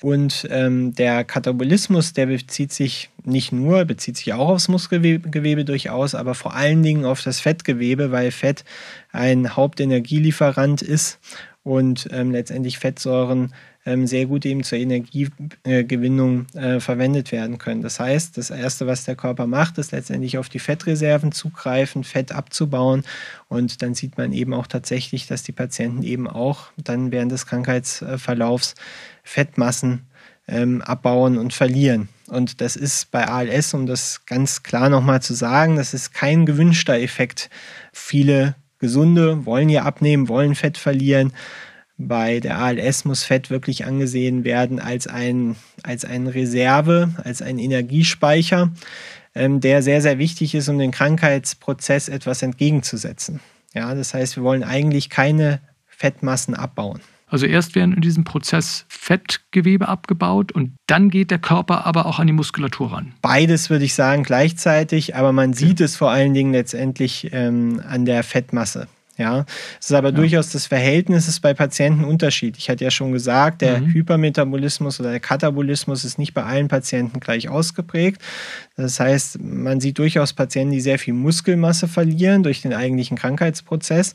[0.00, 6.14] Und ähm, der Katabolismus, der bezieht sich nicht nur, bezieht sich auch aufs Muskelgewebe durchaus,
[6.14, 8.64] aber vor allen Dingen auf das Fettgewebe, weil Fett
[9.10, 11.18] ein Hauptenergielieferant ist
[11.64, 13.52] und ähm, letztendlich Fettsäuren
[14.06, 17.82] sehr gut eben zur Energiegewinnung äh, verwendet werden können.
[17.82, 22.32] Das heißt, das Erste, was der Körper macht, ist letztendlich auf die Fettreserven zugreifen, Fett
[22.32, 23.04] abzubauen.
[23.48, 27.46] Und dann sieht man eben auch tatsächlich, dass die Patienten eben auch dann während des
[27.46, 28.74] Krankheitsverlaufs
[29.22, 30.06] Fettmassen
[30.48, 32.08] ähm, abbauen und verlieren.
[32.28, 36.46] Und das ist bei ALS, um das ganz klar nochmal zu sagen, das ist kein
[36.46, 37.50] gewünschter Effekt.
[37.92, 41.32] Viele Gesunde wollen ja abnehmen, wollen Fett verlieren.
[41.98, 47.58] Bei der ALS muss Fett wirklich angesehen werden als ein, als eine Reserve, als ein
[47.58, 48.70] Energiespeicher,
[49.34, 53.40] ähm, der sehr, sehr wichtig ist, um den Krankheitsprozess etwas entgegenzusetzen.
[53.74, 57.00] Ja, das heißt, wir wollen eigentlich keine Fettmassen abbauen.
[57.26, 62.18] Also erst werden in diesem Prozess Fettgewebe abgebaut und dann geht der Körper aber auch
[62.18, 63.12] an die Muskulatur ran.
[63.20, 65.84] Beides würde ich sagen gleichzeitig, aber man sieht ja.
[65.84, 68.88] es vor allen Dingen letztendlich ähm, an der Fettmasse.
[69.18, 69.44] Ja,
[69.80, 70.14] es ist aber ja.
[70.14, 72.64] durchaus das Verhältnis ist bei Patienten unterschiedlich.
[72.64, 73.92] Ich hatte ja schon gesagt, der mhm.
[73.92, 78.22] Hypermetabolismus oder der Katabolismus ist nicht bei allen Patienten gleich ausgeprägt.
[78.76, 84.14] Das heißt, man sieht durchaus Patienten, die sehr viel Muskelmasse verlieren durch den eigentlichen Krankheitsprozess,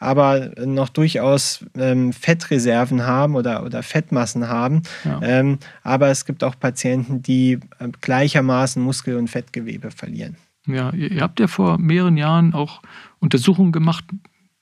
[0.00, 4.82] aber noch durchaus ähm, Fettreserven haben oder, oder Fettmassen haben.
[5.04, 5.20] Ja.
[5.22, 10.36] Ähm, aber es gibt auch Patienten, die äh, gleichermaßen Muskel- und Fettgewebe verlieren.
[10.66, 12.82] Ja, ihr habt ja vor mehreren Jahren auch
[13.18, 14.04] Untersuchungen gemacht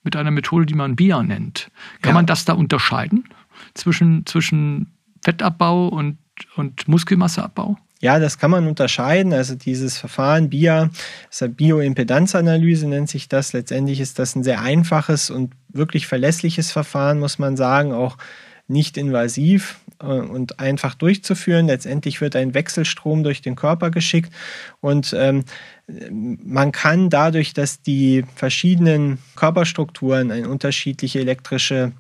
[0.09, 1.71] mit einer Methode, die man BIA nennt.
[2.01, 2.15] Kann ja.
[2.15, 3.25] man das da unterscheiden
[3.75, 4.91] zwischen, zwischen
[5.23, 6.17] Fettabbau und,
[6.57, 7.77] und Muskelmasseabbau?
[8.01, 9.35] Ja, das kann man unterscheiden.
[9.35, 10.89] Also dieses Verfahren BIA,
[11.29, 13.53] also Bioimpedanzanalyse nennt sich das.
[13.53, 17.93] Letztendlich ist das ein sehr einfaches und wirklich verlässliches Verfahren, muss man sagen.
[17.93, 18.17] Auch
[18.69, 21.67] nicht invasiv äh, und einfach durchzuführen.
[21.67, 24.33] Letztendlich wird ein Wechselstrom durch den Körper geschickt
[24.81, 25.45] und ähm,
[26.45, 31.93] man kann dadurch, dass die verschiedenen Körperstrukturen eine unterschiedliche elektrische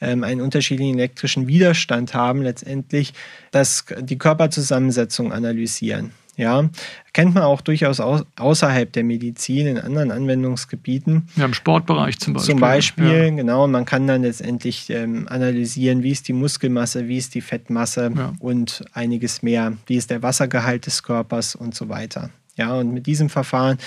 [0.00, 3.14] ähm, einen unterschiedlichen elektrischen Widerstand haben, letztendlich
[3.50, 6.12] das, die Körperzusammensetzung analysieren.
[6.36, 6.68] Ja,
[7.12, 11.28] kennt man auch durchaus außerhalb der Medizin in anderen Anwendungsgebieten.
[11.36, 12.50] Ja, im Sportbereich zum Beispiel.
[12.54, 13.30] Zum Beispiel, ja.
[13.30, 13.66] genau.
[13.68, 18.32] Man kann dann letztendlich ähm, analysieren, wie ist die Muskelmasse, wie ist die Fettmasse ja.
[18.40, 19.74] und einiges mehr.
[19.86, 22.30] Wie ist der Wassergehalt des Körpers und so weiter.
[22.56, 23.78] Ja, und mit diesem Verfahren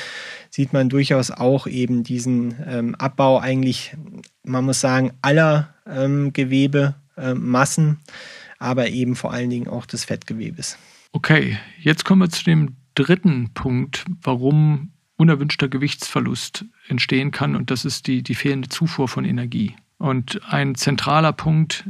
[0.49, 3.95] sieht man durchaus auch eben diesen ähm, Abbau eigentlich,
[4.43, 7.97] man muss sagen, aller ähm, Gewebemassen, ähm,
[8.60, 10.77] aber eben vor allen Dingen auch des Fettgewebes.
[11.17, 17.86] Okay, jetzt kommen wir zu dem dritten Punkt, warum unerwünschter Gewichtsverlust entstehen kann, und das
[17.86, 19.75] ist die, die fehlende Zufuhr von Energie.
[19.97, 21.89] Und ein zentraler Punkt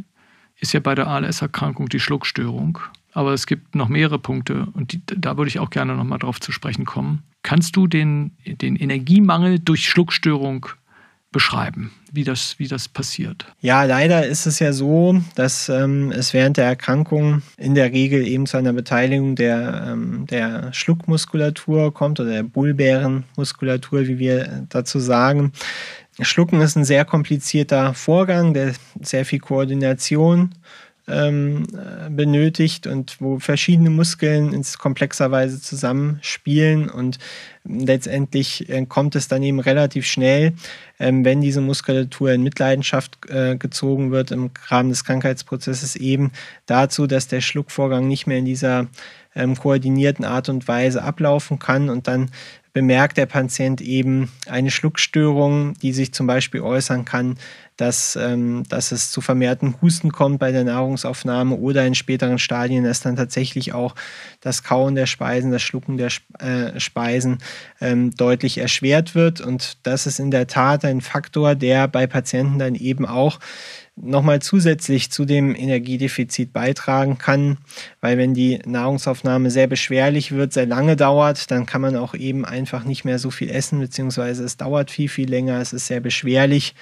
[0.62, 2.80] ist ja bei der ALS-Erkrankung die Schluckstörung.
[3.12, 6.40] Aber es gibt noch mehrere Punkte und die, da würde ich auch gerne nochmal drauf
[6.40, 7.24] zu sprechen kommen.
[7.44, 10.68] Kannst du den, den Energiemangel durch Schluckstörung
[11.32, 13.46] beschreiben, wie das, wie das passiert?
[13.60, 18.26] Ja, leider ist es ja so, dass ähm, es während der Erkrankung in der Regel
[18.26, 25.00] eben zu einer Beteiligung der, ähm, der Schluckmuskulatur kommt oder der Bulbärenmuskulatur, wie wir dazu
[25.00, 25.52] sagen.
[26.20, 30.56] Schlucken ist ein sehr komplizierter Vorgang, der sehr viel Koordination
[31.08, 31.66] ähm,
[32.10, 37.18] benötigt und wo verschiedene Muskeln in komplexer Weise zusammenspielen und
[37.64, 40.54] letztendlich äh, kommt es dann eben relativ schnell,
[41.00, 46.32] ähm, wenn diese Muskulatur in Mitleidenschaft äh, gezogen wird im Rahmen des Krankheitsprozesses eben
[46.66, 48.88] dazu, dass der Schluckvorgang nicht mehr in dieser
[49.36, 52.32] ähm, koordinierten Art und Weise ablaufen kann und dann
[52.74, 57.38] bemerkt der Patient eben eine Schluckstörung, die sich zum Beispiel äußern kann,
[57.78, 62.84] dass, ähm, dass es zu vermehrtem Husten kommt bei der Nahrungsaufnahme oder in späteren Stadien,
[62.84, 63.96] dass dann tatsächlich auch
[64.42, 67.38] das Kauen der Speisen, das Schlucken der äh, Speisen
[67.80, 69.42] ähm, deutlich erschwert wird.
[69.42, 73.40] Und das ist in der Tat ein Faktor, der bei Patienten dann eben auch
[74.00, 77.58] nochmal zusätzlich zu dem Energiedefizit beitragen kann,
[78.00, 82.46] weil wenn die Nahrungsaufnahme sehr beschwerlich wird, sehr lange dauert, dann kann man auch eben
[82.46, 86.00] einfach nicht mehr so viel essen, beziehungsweise es dauert viel, viel länger, es ist sehr
[86.00, 86.76] beschwerlich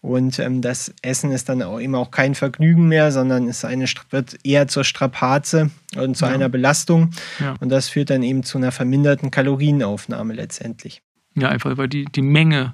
[0.00, 3.84] und ähm, das Essen ist dann auch eben auch kein Vergnügen mehr, sondern ist eine,
[4.10, 6.32] wird eher zur Strapaze und zu ja.
[6.32, 7.54] einer Belastung ja.
[7.60, 11.02] und das führt dann eben zu einer verminderten Kalorienaufnahme letztendlich.
[11.34, 12.72] Ja, einfach weil die, die Menge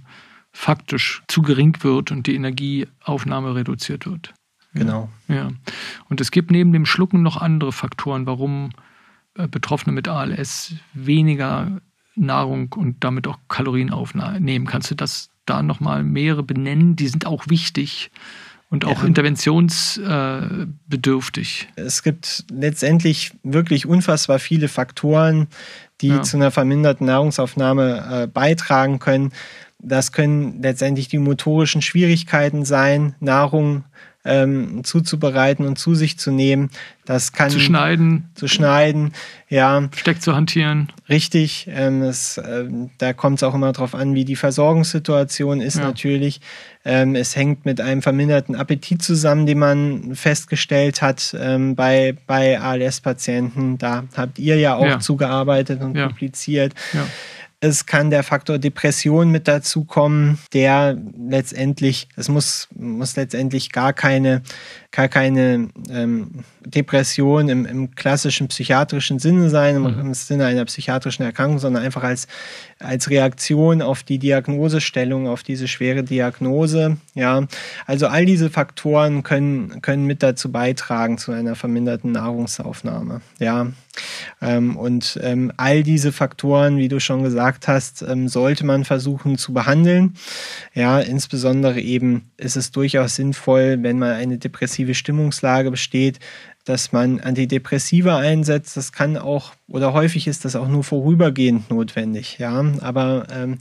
[0.59, 4.35] faktisch zu gering wird und die Energieaufnahme reduziert wird.
[4.75, 5.09] Genau.
[5.29, 5.51] Ja.
[6.09, 8.71] Und es gibt neben dem Schlucken noch andere Faktoren, warum
[9.35, 11.81] äh, Betroffene mit ALS weniger
[12.17, 14.67] Nahrung und damit auch Kalorien aufnehmen.
[14.67, 16.97] Kannst du das da nochmal mehrere benennen?
[16.97, 18.11] Die sind auch wichtig
[18.69, 19.07] und auch ja.
[19.07, 21.69] interventionsbedürftig.
[21.77, 25.47] Es gibt letztendlich wirklich unfassbar viele Faktoren,
[26.01, 26.23] die ja.
[26.23, 29.31] zu einer verminderten Nahrungsaufnahme äh, beitragen können.
[29.81, 33.85] Das können letztendlich die motorischen Schwierigkeiten sein, Nahrung
[34.25, 36.71] ähm, zuzubereiten und zu sich zu nehmen.
[37.07, 39.13] Das kann zu schneiden, zu schneiden,
[39.49, 39.89] ja.
[39.97, 40.93] Steck zu hantieren.
[41.09, 41.67] Richtig.
[41.71, 42.65] Ähm, das, äh,
[42.99, 45.85] da kommt es auch immer darauf an, wie die Versorgungssituation ist ja.
[45.85, 46.41] natürlich.
[46.85, 52.61] Ähm, es hängt mit einem verminderten Appetit zusammen, den man festgestellt hat ähm, bei, bei
[52.61, 53.79] ALS-Patienten.
[53.79, 55.01] Da habt ihr ja auch ja.
[55.01, 56.09] zugearbeitet und ja.
[56.09, 56.75] publiziert.
[56.93, 57.07] Ja.
[57.61, 63.93] Es kann der Faktor Depression mit dazu kommen, der letztendlich, es muss, muss letztendlich gar
[63.93, 64.43] keine,
[64.91, 70.01] gar keine ähm, Depression im, im, klassischen psychiatrischen Sinne sein, im, mhm.
[70.01, 72.27] im, Sinne einer psychiatrischen Erkrankung, sondern einfach als,
[72.79, 76.97] als Reaktion auf die Diagnosestellung, auf diese schwere Diagnose.
[77.15, 77.47] Ja,
[77.87, 83.21] also all diese Faktoren können, können mit dazu beitragen zu einer verminderten Nahrungsaufnahme.
[83.39, 83.67] Ja,
[84.41, 89.39] ähm, und ähm, all diese Faktoren, wie du schon gesagt hast, ähm, sollte man versuchen
[89.39, 90.15] zu behandeln.
[90.75, 94.39] Ja, insbesondere eben ist es durchaus sinnvoll, wenn mal eine
[94.79, 96.21] depressive Stimmungslage besteht,
[96.65, 98.77] dass man Antidepressiva einsetzt.
[98.77, 102.39] Das kann auch oder häufig ist das auch nur vorübergehend notwendig.
[102.39, 103.59] Ja, aber ähm,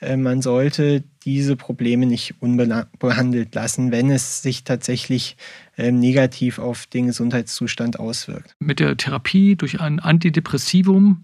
[0.00, 5.36] äh, man sollte diese Probleme nicht unbehandelt lassen, wenn es sich tatsächlich
[5.76, 8.54] ähm, negativ auf den Gesundheitszustand auswirkt.
[8.58, 11.22] Mit der Therapie durch ein Antidepressivum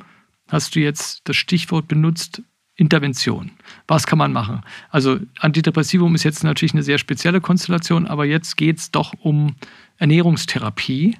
[0.49, 2.43] hast du jetzt das Stichwort benutzt,
[2.77, 3.53] Intervention.
[3.87, 4.63] Was kann man machen?
[4.91, 9.55] Also Antidepressivum ist jetzt natürlich eine sehr spezielle Konstellation, aber jetzt geht es doch um
[9.99, 11.17] Ernährungstherapie.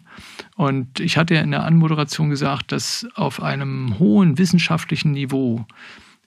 [0.57, 5.65] Und ich hatte ja in der Anmoderation gesagt, dass auf einem hohen wissenschaftlichen Niveau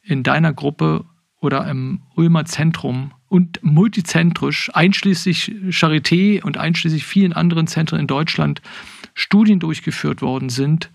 [0.01, 1.03] in deiner Gruppe
[1.41, 8.61] oder im Ulmer Zentrum und multizentrisch, einschließlich Charité und einschließlich vielen anderen Zentren in Deutschland,
[9.13, 10.89] Studien durchgeführt worden sind,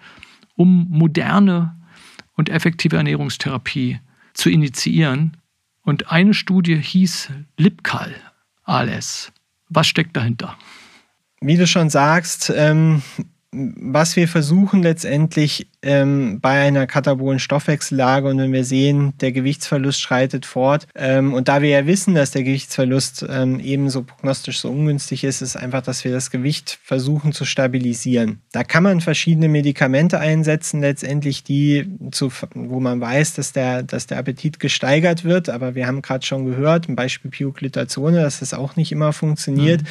[0.54, 1.76] um moderne
[2.34, 4.11] und effektive Ernährungstherapie zu
[4.50, 5.36] initiieren.
[5.82, 8.14] Und eine Studie hieß Lipcal
[8.64, 9.32] ALS.
[9.68, 10.56] Was steckt dahinter?
[11.40, 13.02] Wie du schon sagst, ähm,
[13.50, 20.00] was wir versuchen letztendlich ähm, bei einer katabolen Stoffwechsellage und wenn wir sehen, der Gewichtsverlust
[20.00, 24.70] schreitet fort ähm, und da wir ja wissen, dass der Gewichtsverlust ähm, ebenso prognostisch so
[24.70, 28.40] ungünstig ist, ist einfach, dass wir das Gewicht versuchen zu stabilisieren.
[28.52, 34.06] Da kann man verschiedene Medikamente einsetzen, letztendlich die, zu, wo man weiß, dass der, dass
[34.06, 38.54] der Appetit gesteigert wird, aber wir haben gerade schon gehört, ein Beispiel Pioglitazone, dass das
[38.54, 39.82] auch nicht immer funktioniert.
[39.82, 39.86] Mhm.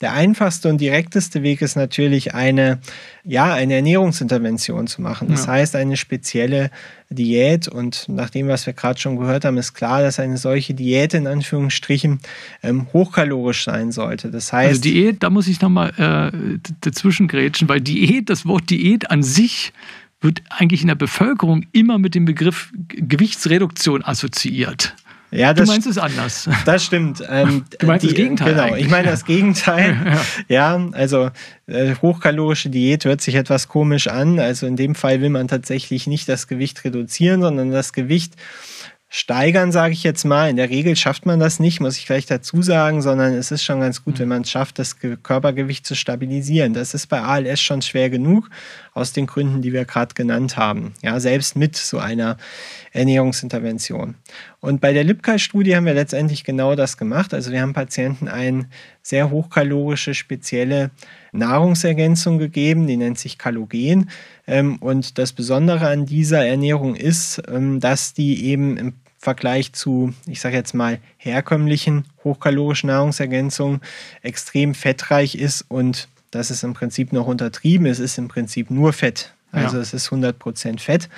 [0.00, 2.80] Der einfachste und direkteste Weg ist natürlich eine,
[3.28, 5.28] ja, eine Ernährungsintervention zu machen.
[5.28, 5.52] Das ja.
[5.52, 6.70] heißt, eine spezielle
[7.10, 10.72] Diät und nach dem, was wir gerade schon gehört haben, ist klar, dass eine solche
[10.72, 12.20] Diät in Anführungsstrichen
[12.62, 14.30] ähm, hochkalorisch sein sollte.
[14.30, 18.70] Das heißt, also Diät, da muss ich nochmal äh, dazwischen grätschen, weil Diät, das Wort
[18.70, 19.74] Diät an sich
[20.22, 24.96] wird eigentlich in der Bevölkerung immer mit dem Begriff Gewichtsreduktion assoziiert.
[25.30, 26.48] Ja, das, du meinst es anders.
[26.64, 27.22] Das stimmt.
[27.28, 28.54] Ähm, du meinst die, das Gegenteil.
[28.54, 28.86] Genau, eigentlich.
[28.86, 29.96] ich meine das Gegenteil.
[30.48, 30.78] ja.
[30.78, 31.30] ja, also
[31.66, 34.40] äh, hochkalorische Diät hört sich etwas komisch an.
[34.40, 38.34] Also in dem Fall will man tatsächlich nicht das Gewicht reduzieren, sondern das Gewicht
[39.08, 40.50] steigern, sage ich jetzt mal.
[40.50, 43.64] In der Regel schafft man das nicht, muss ich gleich dazu sagen, sondern es ist
[43.64, 44.18] schon ganz gut, mhm.
[44.20, 46.74] wenn man es schafft, das Körpergewicht zu stabilisieren.
[46.74, 48.50] Das ist bei ALS schon schwer genug,
[48.92, 50.92] aus den Gründen, die wir gerade genannt haben.
[51.02, 52.36] Ja, selbst mit so einer
[52.92, 54.16] Ernährungsintervention.
[54.60, 57.32] Und bei der Lipkai-Studie haben wir letztendlich genau das gemacht.
[57.32, 58.68] Also wir haben Patienten eine
[59.08, 60.90] sehr hochkalorische, spezielle
[61.32, 64.10] Nahrungsergänzung gegeben, die nennt sich Kalogen.
[64.46, 70.12] Ähm, und das Besondere an dieser Ernährung ist, ähm, dass die eben im Vergleich zu,
[70.26, 73.80] ich sage jetzt mal, herkömmlichen hochkalorischen Nahrungsergänzungen
[74.20, 77.86] extrem fettreich ist und das ist im Prinzip noch untertrieben.
[77.86, 79.32] Es ist im Prinzip nur Fett.
[79.52, 79.82] Also ja.
[79.82, 81.08] es ist 100% Fett.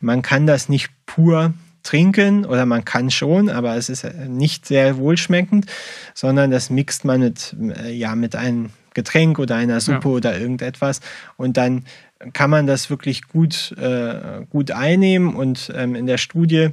[0.00, 4.96] Man kann das nicht pur trinken oder man kann schon, aber es ist nicht sehr
[4.96, 5.66] wohlschmeckend,
[6.14, 10.14] sondern das mixt man mit, äh, ja, mit einem Getränk oder einer Suppe ja.
[10.16, 11.00] oder irgendetwas
[11.36, 11.84] und dann
[12.32, 16.70] kann man das wirklich gut, äh, gut einnehmen und ähm, in der Studie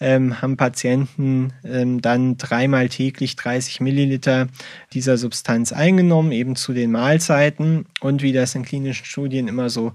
[0.00, 4.48] ähm, haben Patienten ähm, dann dreimal täglich 30 Milliliter
[4.92, 7.86] dieser Substanz eingenommen, eben zu den Mahlzeiten.
[8.00, 9.94] Und wie das in klinischen Studien immer so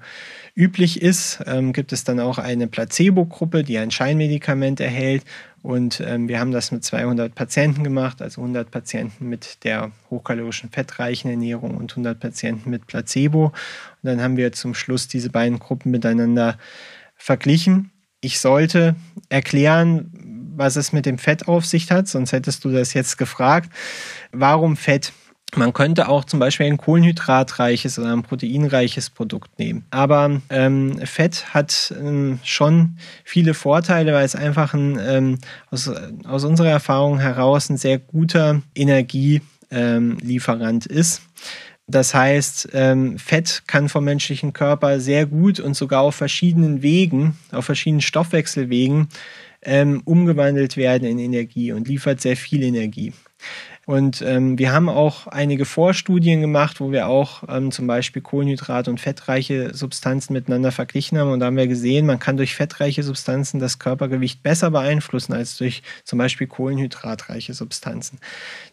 [0.55, 5.23] üblich ist, ähm, gibt es dann auch eine Placebo-Gruppe, die ein Scheinmedikament erhält.
[5.61, 10.69] Und ähm, wir haben das mit 200 Patienten gemacht, also 100 Patienten mit der hochkalorischen
[10.69, 13.45] fettreichen Ernährung und 100 Patienten mit Placebo.
[13.45, 13.53] Und
[14.01, 16.57] dann haben wir zum Schluss diese beiden Gruppen miteinander
[17.15, 18.95] verglichen ich sollte
[19.29, 20.11] erklären,
[20.55, 23.71] was es mit dem Fett auf sich hat, sonst hättest du das jetzt gefragt.
[24.31, 25.11] Warum Fett?
[25.55, 29.83] Man könnte auch zum Beispiel ein kohlenhydratreiches oder ein proteinreiches Produkt nehmen.
[29.91, 35.91] Aber ähm, Fett hat ähm, schon viele Vorteile, weil es einfach ein, ähm, aus,
[36.25, 41.23] aus unserer Erfahrung heraus ein sehr guter Energielieferant ist.
[41.87, 47.37] Das heißt, ähm, Fett kann vom menschlichen Körper sehr gut und sogar auf verschiedenen Wegen,
[47.51, 49.09] auf verschiedenen Stoffwechselwegen
[49.63, 53.11] ähm, umgewandelt werden in Energie und liefert sehr viel Energie.
[53.87, 58.87] Und ähm, wir haben auch einige Vorstudien gemacht, wo wir auch ähm, zum Beispiel Kohlenhydrat-
[58.87, 61.31] und fettreiche Substanzen miteinander verglichen haben.
[61.31, 65.57] Und da haben wir gesehen, man kann durch fettreiche Substanzen das Körpergewicht besser beeinflussen als
[65.57, 68.19] durch zum Beispiel kohlenhydratreiche Substanzen.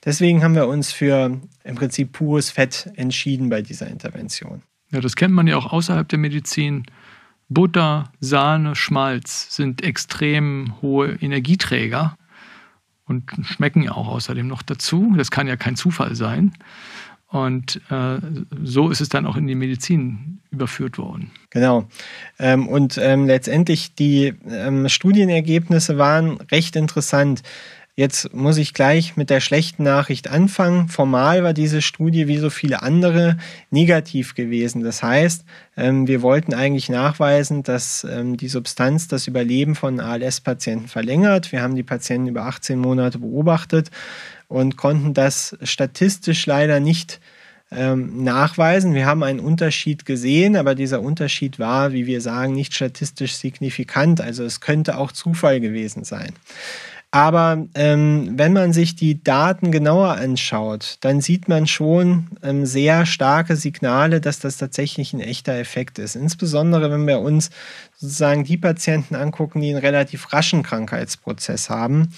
[0.05, 4.62] Deswegen haben wir uns für im Prinzip pures Fett entschieden bei dieser Intervention.
[4.92, 6.85] Ja, das kennt man ja auch außerhalb der Medizin.
[7.49, 12.18] Butter, Sahne, Schmalz sind extrem hohe Energieträger
[13.09, 15.14] und schmecken ja auch außerdem noch dazu.
[15.16, 16.53] Das kann ja kein Zufall sein.
[17.31, 18.18] Und äh,
[18.62, 21.31] so ist es dann auch in die Medizin überführt worden.
[21.51, 21.87] Genau.
[22.38, 27.42] Ähm, und ähm, letztendlich die ähm, Studienergebnisse waren recht interessant.
[27.99, 30.89] Jetzt muss ich gleich mit der schlechten Nachricht anfangen.
[30.89, 33.39] Formal war diese Studie wie so viele andere
[33.73, 34.85] negativ gewesen.
[34.85, 35.45] Das heißt,
[35.77, 41.51] ähm, wir wollten eigentlich nachweisen, dass ähm, die Substanz das Überleben von ALS-Patienten verlängert.
[41.51, 43.91] Wir haben die Patienten über 18 Monate beobachtet
[44.47, 47.19] und konnten das statistisch leider nicht
[47.73, 48.94] ähm, nachweisen.
[48.94, 54.21] Wir haben einen Unterschied gesehen, aber dieser Unterschied war, wie wir sagen, nicht statistisch signifikant.
[54.21, 56.33] Also es könnte auch Zufall gewesen sein.
[57.11, 63.06] Aber ähm, wenn man sich die Daten genauer anschaut, dann sieht man schon ähm, sehr
[63.06, 66.17] starke Signale, dass das tatsächlich ein echter Effekt ist.
[66.17, 67.48] Insbesondere wenn wir uns
[67.99, 72.11] sozusagen die Patienten angucken, die einen relativ raschen Krankheitsprozess haben,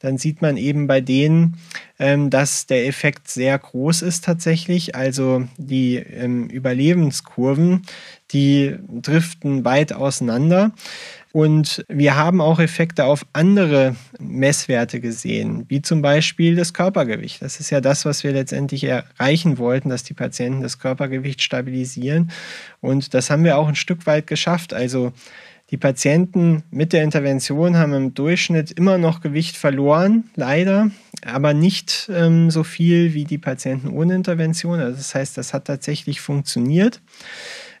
[0.00, 1.58] dann sieht man eben bei denen,
[2.00, 4.96] ähm, dass der Effekt sehr groß ist tatsächlich.
[4.96, 7.82] Also die ähm, Überlebenskurven,
[8.32, 10.72] die driften weit auseinander.
[11.32, 17.42] Und wir haben auch Effekte auf andere Messwerte gesehen, wie zum Beispiel das Körpergewicht.
[17.42, 22.30] Das ist ja das, was wir letztendlich erreichen wollten, dass die Patienten das Körpergewicht stabilisieren.
[22.80, 24.72] Und das haben wir auch ein Stück weit geschafft.
[24.72, 25.12] Also
[25.70, 30.90] die Patienten mit der Intervention haben im Durchschnitt immer noch Gewicht verloren, leider,
[31.24, 34.80] aber nicht ähm, so viel wie die Patienten ohne Intervention.
[34.80, 37.00] Also das heißt, das hat tatsächlich funktioniert.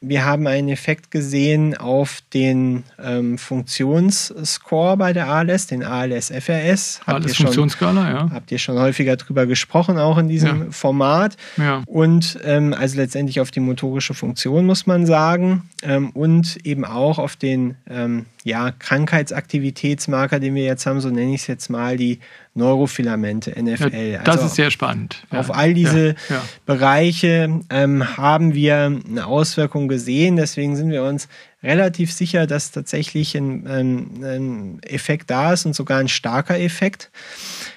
[0.00, 7.00] Wir haben einen Effekt gesehen auf den ähm, Funktionsscore bei der ALS, den ALS-FRS.
[7.06, 8.30] ALS-Funktionsskala, ja.
[8.32, 10.70] Habt ihr schon häufiger drüber gesprochen, auch in diesem ja.
[10.70, 11.36] Format.
[11.56, 11.82] Ja.
[11.86, 15.68] Und ähm, also letztendlich auf die motorische Funktion, muss man sagen.
[15.82, 21.34] Ähm, und eben auch auf den ähm, ja, Krankheitsaktivitätsmarker, den wir jetzt haben, so nenne
[21.34, 22.18] ich es jetzt mal, die
[22.54, 23.94] Neurofilamente, NFL.
[23.94, 25.22] Ja, das also ist sehr spannend.
[25.30, 30.36] Ja, auf all diese ja, Bereiche ähm, haben wir eine Auswirkung gesehen.
[30.36, 31.28] Deswegen sind wir uns
[31.62, 37.10] relativ sicher, dass tatsächlich ein, ein, ein Effekt da ist und sogar ein starker Effekt.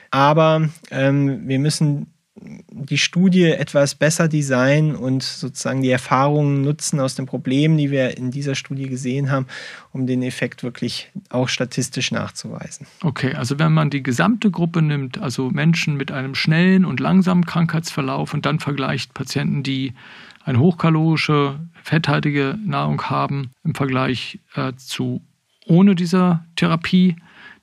[0.09, 2.07] Aber ähm, wir müssen
[2.69, 8.17] die Studie etwas besser designen und sozusagen die Erfahrungen nutzen aus den Problemen, die wir
[8.17, 9.45] in dieser Studie gesehen haben,
[9.91, 12.87] um den Effekt wirklich auch statistisch nachzuweisen.
[13.03, 17.45] Okay, also wenn man die gesamte Gruppe nimmt, also Menschen mit einem schnellen und langsamen
[17.45, 19.93] Krankheitsverlauf und dann vergleicht Patienten, die
[20.43, 25.21] eine hochkalorische, fetthaltige Nahrung haben im Vergleich äh, zu
[25.67, 27.15] ohne dieser Therapie,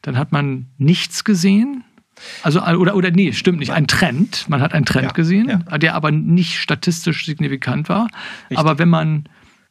[0.02, 1.84] dann hat man nichts gesehen
[2.42, 3.72] also, oder, oder nee, stimmt nicht.
[3.72, 4.48] Ein Trend.
[4.48, 5.78] Man hat einen Trend ja, gesehen, ja.
[5.78, 8.08] der aber nicht statistisch signifikant war.
[8.42, 8.58] Richtig.
[8.58, 9.24] Aber wenn man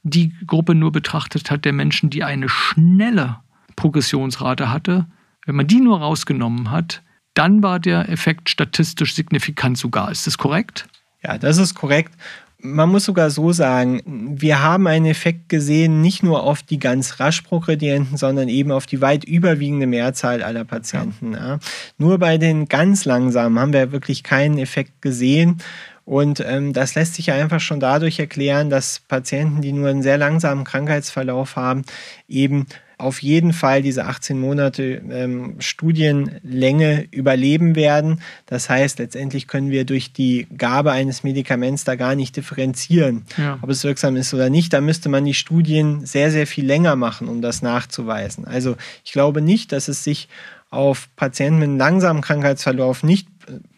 [0.04, 3.38] die Gruppe nur betrachtet hat der Menschen, die eine schnelle
[3.76, 5.08] Progressionsrate hatte,
[5.46, 10.12] wenn man die nur rausgenommen hat, dann war der Effekt statistisch signifikant sogar.
[10.12, 10.88] Ist das korrekt?
[11.24, 12.14] Ja, das ist korrekt.
[12.60, 17.20] Man muss sogar so sagen, wir haben einen Effekt gesehen, nicht nur auf die ganz
[17.20, 21.34] rasch Progredienten, sondern eben auf die weit überwiegende Mehrzahl aller Patienten.
[21.34, 21.60] Ja.
[21.98, 25.62] Nur bei den ganz langsamen haben wir wirklich keinen Effekt gesehen.
[26.04, 30.18] Und ähm, das lässt sich einfach schon dadurch erklären, dass Patienten, die nur einen sehr
[30.18, 31.84] langsamen Krankheitsverlauf haben,
[32.30, 32.66] eben
[32.98, 38.22] auf jeden Fall diese 18 Monate ähm, Studienlänge überleben werden.
[38.48, 43.60] Das heißt, letztendlich können wir durch die Gabe eines Medikaments da gar nicht differenzieren, ja.
[43.62, 44.74] ob es wirksam ist oder nicht.
[44.74, 48.46] Da müsste man die Studien sehr, sehr viel länger machen, um das nachzuweisen.
[48.46, 48.76] Also
[49.06, 50.28] ich glaube nicht, dass es sich
[50.72, 53.28] auf Patienten mit einem langsamen Krankheitsverlauf nicht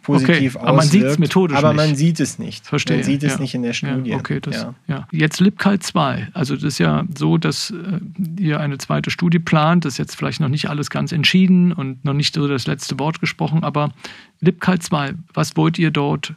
[0.03, 1.77] positiv okay, aber man sieht es methodisch aber nicht.
[1.77, 2.65] man sieht es nicht.
[2.65, 2.97] Verstehe.
[2.97, 3.39] Man sieht es ja.
[3.39, 4.11] nicht in der Studie.
[4.11, 4.75] Ja, okay, das, ja.
[4.87, 5.07] ja.
[5.11, 6.29] Jetzt LibCal 2.
[6.33, 7.99] Also das ist ja so, dass äh,
[8.41, 9.85] ihr eine zweite Studie plant.
[9.85, 12.97] Das ist jetzt vielleicht noch nicht alles ganz entschieden und noch nicht so das letzte
[12.99, 13.63] Wort gesprochen.
[13.63, 13.91] Aber
[14.39, 16.33] LibCal 2, was wollt ihr dort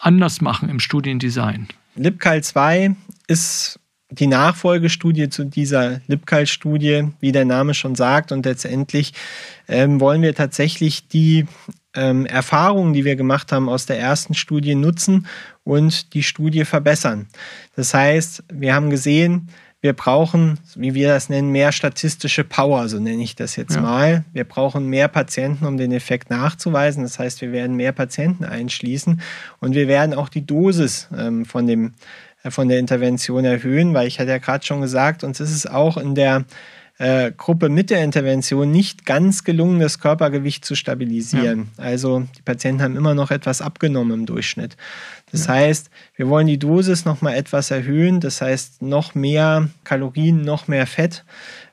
[0.00, 1.68] anders machen im Studiendesign?
[1.96, 2.96] LibCal 2
[3.26, 3.78] ist
[4.10, 8.32] die Nachfolgestudie zu dieser LibCal-Studie, wie der Name schon sagt.
[8.32, 9.12] Und letztendlich
[9.68, 11.46] ähm, wollen wir tatsächlich die
[11.94, 15.26] ähm, Erfahrungen, die wir gemacht haben aus der ersten Studie nutzen
[15.64, 17.26] und die Studie verbessern.
[17.76, 19.48] Das heißt, wir haben gesehen,
[19.84, 23.82] wir brauchen, wie wir das nennen, mehr statistische Power, so nenne ich das jetzt ja.
[23.82, 24.24] mal.
[24.32, 27.02] Wir brauchen mehr Patienten, um den Effekt nachzuweisen.
[27.02, 29.20] Das heißt, wir werden mehr Patienten einschließen
[29.60, 31.92] und wir werden auch die Dosis ähm, von, dem,
[32.44, 35.66] äh, von der Intervention erhöhen, weil ich hatte ja gerade schon gesagt, uns ist es
[35.66, 36.46] auch in der
[36.98, 41.70] äh, Gruppe mit der Intervention nicht ganz gelungen, das Körpergewicht zu stabilisieren.
[41.76, 41.84] Ja.
[41.84, 44.76] Also die Patienten haben immer noch etwas abgenommen im Durchschnitt.
[45.32, 45.54] Das ja.
[45.54, 50.68] heißt, wir wollen die Dosis noch mal etwas erhöhen, das heißt noch mehr Kalorien, noch
[50.68, 51.24] mehr Fett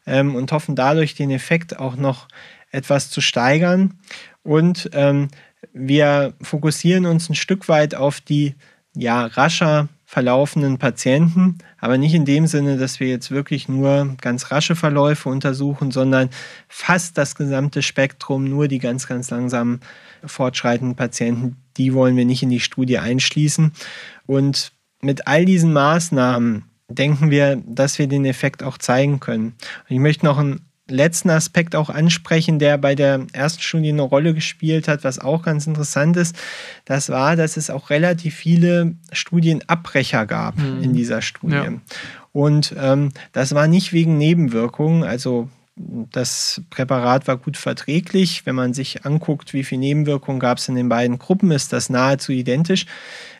[0.07, 2.27] ähm, und hoffen dadurch den Effekt auch noch
[2.71, 3.99] etwas zu steigern.
[4.43, 5.27] Und ähm,
[5.73, 8.55] wir fokussieren uns ein Stück weit auf die
[8.95, 14.51] ja, rascher verlaufenden Patienten, aber nicht in dem Sinne, dass wir jetzt wirklich nur ganz
[14.51, 16.29] rasche Verläufe untersuchen, sondern
[16.67, 19.79] fast das gesamte Spektrum, nur die ganz, ganz langsam
[20.25, 23.71] fortschreitenden Patienten, die wollen wir nicht in die Studie einschließen.
[24.25, 29.53] Und mit all diesen Maßnahmen denken wir, dass wir den Effekt auch zeigen können.
[29.87, 30.59] Und ich möchte noch einen
[30.91, 35.43] letzten Aspekt auch ansprechen, der bei der ersten Studie eine Rolle gespielt hat, was auch
[35.43, 36.35] ganz interessant ist.
[36.85, 40.83] Das war, dass es auch relativ viele Studienabbrecher gab mhm.
[40.83, 41.55] in dieser Studie.
[41.55, 41.73] Ja.
[42.33, 45.49] Und ähm, das war nicht wegen Nebenwirkungen, also
[46.11, 48.45] das Präparat war gut verträglich.
[48.45, 51.89] Wenn man sich anguckt, wie viele Nebenwirkungen gab es in den beiden Gruppen, ist das
[51.89, 52.85] nahezu identisch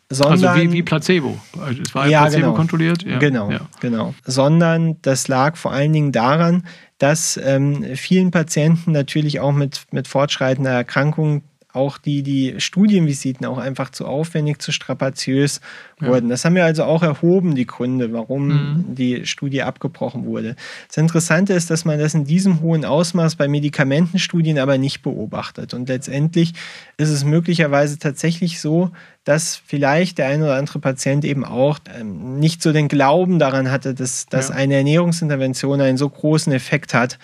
[0.08, 1.38] Sondern, also wie, wie Placebo.
[1.82, 3.02] Es war ja, Placebo genau, kontrolliert.
[3.02, 3.60] Ja, genau, ja.
[3.80, 4.14] genau.
[4.24, 6.64] Sondern das lag vor allen Dingen daran,
[7.02, 11.42] dass ähm, vielen Patienten natürlich auch mit, mit fortschreitender Erkrankung
[11.72, 15.60] auch die, die Studienvisiten auch einfach zu aufwendig, zu strapaziös
[16.00, 16.08] ja.
[16.08, 16.28] wurden.
[16.28, 18.94] Das haben wir also auch erhoben, die Gründe, warum mhm.
[18.94, 20.56] die Studie abgebrochen wurde.
[20.88, 25.74] Das Interessante ist, dass man das in diesem hohen Ausmaß bei Medikamentenstudien aber nicht beobachtet.
[25.74, 26.52] Und letztendlich
[26.96, 28.90] ist es möglicherweise tatsächlich so,
[29.24, 33.70] dass vielleicht der ein oder andere Patient eben auch ähm, nicht so den Glauben daran
[33.70, 34.56] hatte, dass, dass ja.
[34.56, 37.18] eine Ernährungsintervention einen so großen Effekt hat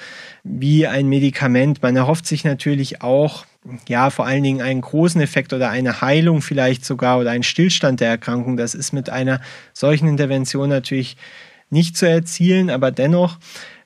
[0.44, 1.82] wie ein Medikament.
[1.82, 3.44] Man erhofft sich natürlich auch,
[3.88, 8.00] ja, vor allen Dingen einen großen Effekt oder eine Heilung vielleicht sogar oder einen Stillstand
[8.00, 8.56] der Erkrankung.
[8.56, 9.40] Das ist mit einer
[9.72, 11.16] solchen Intervention natürlich
[11.70, 13.38] nicht zu erzielen, aber dennoch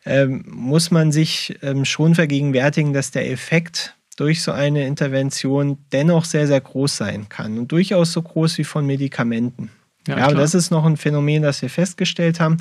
[0.04, 6.24] ähm, muss man sich ähm, schon vergegenwärtigen, dass der Effekt durch so eine Intervention dennoch
[6.24, 9.70] sehr, sehr groß sein kann und durchaus so groß wie von Medikamenten.
[10.08, 12.56] Ja, ja aber das ist noch ein Phänomen, das wir festgestellt haben.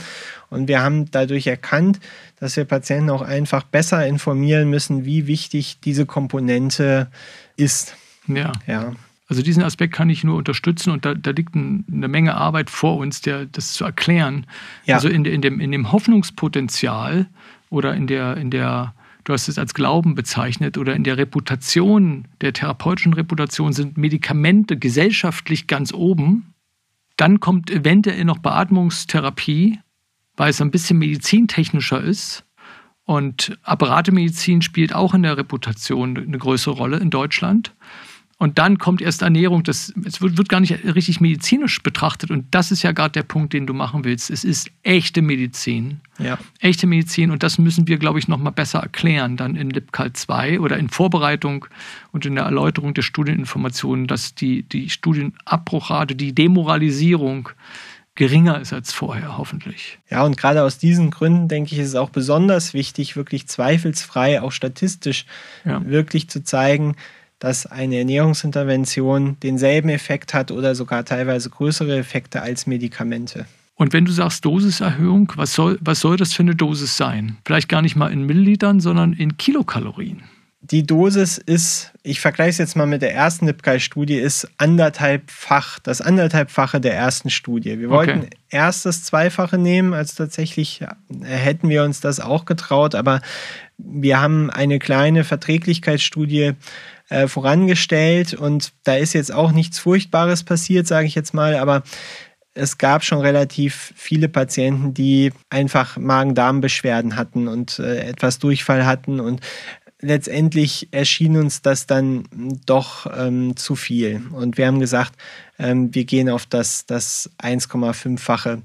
[0.49, 1.99] Und wir haben dadurch erkannt,
[2.39, 7.09] dass wir Patienten auch einfach besser informieren müssen, wie wichtig diese Komponente
[7.57, 7.95] ist.
[8.27, 8.51] Ja.
[8.67, 8.93] ja.
[9.27, 12.69] Also diesen Aspekt kann ich nur unterstützen und da, da liegt ein, eine Menge Arbeit
[12.69, 14.45] vor uns, der, das zu erklären.
[14.85, 14.95] Ja.
[14.95, 17.27] Also in, in, dem, in dem Hoffnungspotenzial
[17.69, 22.25] oder in der, in der du hast es als Glauben bezeichnet, oder in der Reputation,
[22.41, 26.50] der therapeutischen Reputation sind Medikamente gesellschaftlich ganz oben.
[27.17, 29.79] Dann kommt eventuell noch Beatmungstherapie,
[30.35, 32.45] weil es ein bisschen medizintechnischer ist.
[33.03, 37.75] Und Apparatemedizin spielt auch in der Reputation eine größere Rolle in Deutschland.
[38.41, 39.61] Und dann kommt erst Ernährung.
[39.61, 42.31] Das, es wird, wird gar nicht richtig medizinisch betrachtet.
[42.31, 44.31] Und das ist ja gerade der Punkt, den du machen willst.
[44.31, 46.01] Es ist echte Medizin.
[46.17, 46.39] Ja.
[46.59, 47.29] Echte Medizin.
[47.29, 50.79] Und das müssen wir, glaube ich, noch mal besser erklären, dann in LibCal 2 oder
[50.79, 51.67] in Vorbereitung
[52.13, 57.49] und in der Erläuterung der Studieninformationen, dass die, die Studienabbruchrate, die Demoralisierung
[58.15, 59.99] geringer ist als vorher, hoffentlich.
[60.09, 64.41] Ja, und gerade aus diesen Gründen, denke ich, ist es auch besonders wichtig, wirklich zweifelsfrei,
[64.41, 65.27] auch statistisch,
[65.63, 65.85] ja.
[65.85, 66.95] wirklich zu zeigen,
[67.41, 73.45] dass eine Ernährungsintervention denselben Effekt hat oder sogar teilweise größere Effekte als Medikamente.
[73.75, 77.37] Und wenn du sagst Dosiserhöhung, was soll, was soll das für eine Dosis sein?
[77.43, 80.21] Vielleicht gar nicht mal in Millilitern, sondern in Kilokalorien.
[80.63, 86.01] Die Dosis ist, ich vergleiche es jetzt mal mit der ersten Lipkai-Studie, ist anderthalbfach, das
[86.01, 87.79] anderthalbfache der ersten Studie.
[87.79, 88.29] Wir wollten okay.
[88.51, 90.81] erst das Zweifache nehmen, als tatsächlich
[91.23, 93.21] hätten wir uns das auch getraut, aber
[93.83, 96.53] wir haben eine kleine Verträglichkeitsstudie
[97.09, 101.83] äh, vorangestellt und da ist jetzt auch nichts Furchtbares passiert, sage ich jetzt mal, aber
[102.53, 109.19] es gab schon relativ viele Patienten, die einfach Magen-Darm-Beschwerden hatten und äh, etwas Durchfall hatten
[109.19, 109.41] und
[110.01, 112.23] letztendlich erschien uns das dann
[112.65, 114.21] doch ähm, zu viel.
[114.31, 115.13] Und wir haben gesagt,
[115.59, 118.61] ähm, wir gehen auf das, das 1,5-fache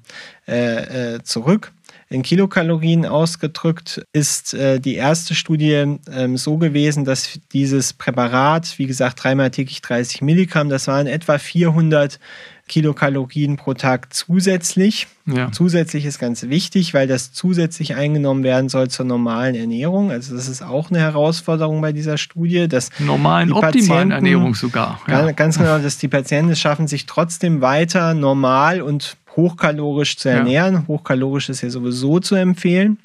[0.49, 1.73] äh, äh, zurück.
[2.09, 8.87] In Kilokalorien ausgedrückt ist äh, die erste Studie ähm, so gewesen, dass dieses Präparat, wie
[8.87, 12.21] gesagt, dreimal täglich 30 Milligramm, das waren etwa 400
[12.69, 15.09] Kilokalorien pro Tag zusätzlich.
[15.27, 15.51] Ja.
[15.53, 20.11] Zusätzlich ist ganz wichtig, weil das zusätzlich eingenommen werden soll zur normalen Ernährung.
[20.11, 22.69] Also das ist auch eine Herausforderung bei dieser Studie.
[22.69, 25.01] Dass normalen, optimalen Ernährung sogar.
[25.09, 25.31] Ja.
[25.33, 30.75] Ganz genau, dass die Patienten es schaffen, sich trotzdem weiter normal und hochkalorisch zu ernähren.
[30.75, 30.85] Ja.
[30.89, 32.99] Hochkalorisch ist ja sowieso zu empfehlen.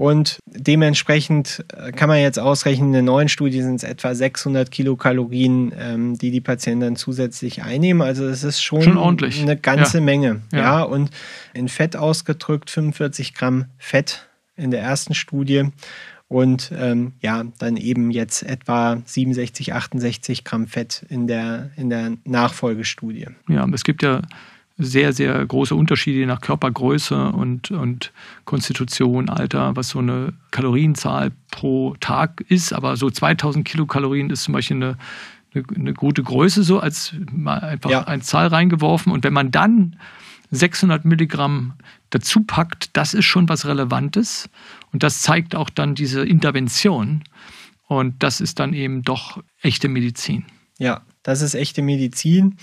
[0.00, 4.70] Und dementsprechend äh, kann man jetzt ausrechnen, in der neuen Studie sind es etwa 600
[4.70, 8.00] Kilokalorien, ähm, die die Patienten dann zusätzlich einnehmen.
[8.00, 9.42] Also es ist schon, schon ordentlich.
[9.42, 10.04] eine ganze ja.
[10.04, 10.40] Menge.
[10.52, 10.58] Ja.
[10.58, 11.10] ja, und
[11.52, 15.64] in Fett ausgedrückt 45 Gramm Fett in der ersten Studie
[16.28, 22.12] und ähm, ja, dann eben jetzt etwa 67, 68 Gramm Fett in der, in der
[22.24, 23.26] Nachfolgestudie.
[23.48, 24.22] Ja, es gibt ja
[24.80, 28.12] sehr, sehr große Unterschiede nach Körpergröße und, und
[28.44, 32.72] Konstitution, Alter, was so eine Kalorienzahl pro Tag ist.
[32.72, 34.96] Aber so 2000 Kilokalorien ist zum Beispiel eine,
[35.54, 38.04] eine, eine gute Größe, so als mal einfach ja.
[38.04, 39.12] eine Zahl reingeworfen.
[39.12, 39.96] Und wenn man dann
[40.50, 41.74] 600 Milligramm
[42.10, 44.50] dazu packt, das ist schon was Relevantes.
[44.92, 47.22] Und das zeigt auch dann diese Intervention.
[47.86, 50.44] Und das ist dann eben doch echte Medizin.
[50.78, 52.56] Ja, das ist echte Medizin.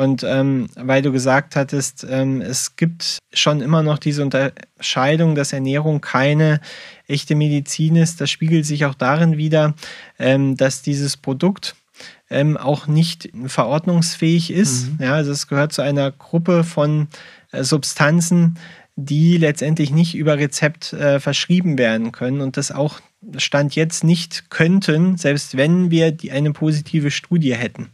[0.00, 5.52] Und ähm, weil du gesagt hattest, ähm, es gibt schon immer noch diese Unterscheidung, dass
[5.52, 6.62] Ernährung keine
[7.06, 9.74] echte Medizin ist, das spiegelt sich auch darin wider,
[10.18, 11.76] ähm, dass dieses Produkt
[12.30, 14.90] ähm, auch nicht verordnungsfähig ist.
[14.92, 15.04] Mhm.
[15.04, 17.08] Ja, also es gehört zu einer Gruppe von
[17.52, 18.56] äh, Substanzen,
[18.96, 23.00] die letztendlich nicht über Rezept äh, verschrieben werden können und das auch
[23.36, 27.90] Stand jetzt nicht könnten, selbst wenn wir die, eine positive Studie hätten.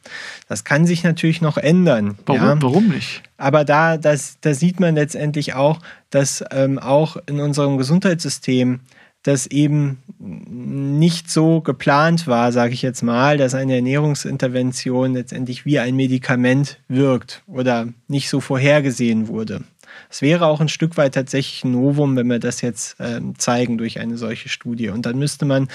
[0.48, 2.16] Das kann sich natürlich noch ändern.
[2.26, 2.62] Warum, ja.
[2.62, 3.22] warum nicht?
[3.36, 8.80] Aber da, das, da sieht man letztendlich auch, dass ähm, auch in unserem Gesundheitssystem
[9.26, 15.80] das eben nicht so geplant war, sage ich jetzt mal, dass eine Ernährungsintervention letztendlich wie
[15.80, 19.64] ein Medikament wirkt oder nicht so vorhergesehen wurde.
[20.16, 23.76] Es wäre auch ein Stück weit tatsächlich ein Novum, wenn wir das jetzt äh, zeigen
[23.76, 24.88] durch eine solche Studie.
[24.88, 25.68] Und dann müsste man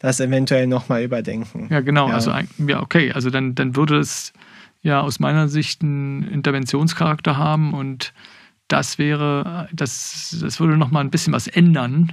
[0.00, 1.68] das eventuell nochmal überdenken.
[1.70, 2.08] Ja, genau.
[2.08, 2.14] Ja.
[2.16, 3.12] Also, ja, okay.
[3.12, 4.34] Also dann, dann würde es
[4.82, 8.12] ja aus meiner Sicht einen Interventionscharakter haben und
[8.68, 12.12] das wäre, das, das würde nochmal ein bisschen was ändern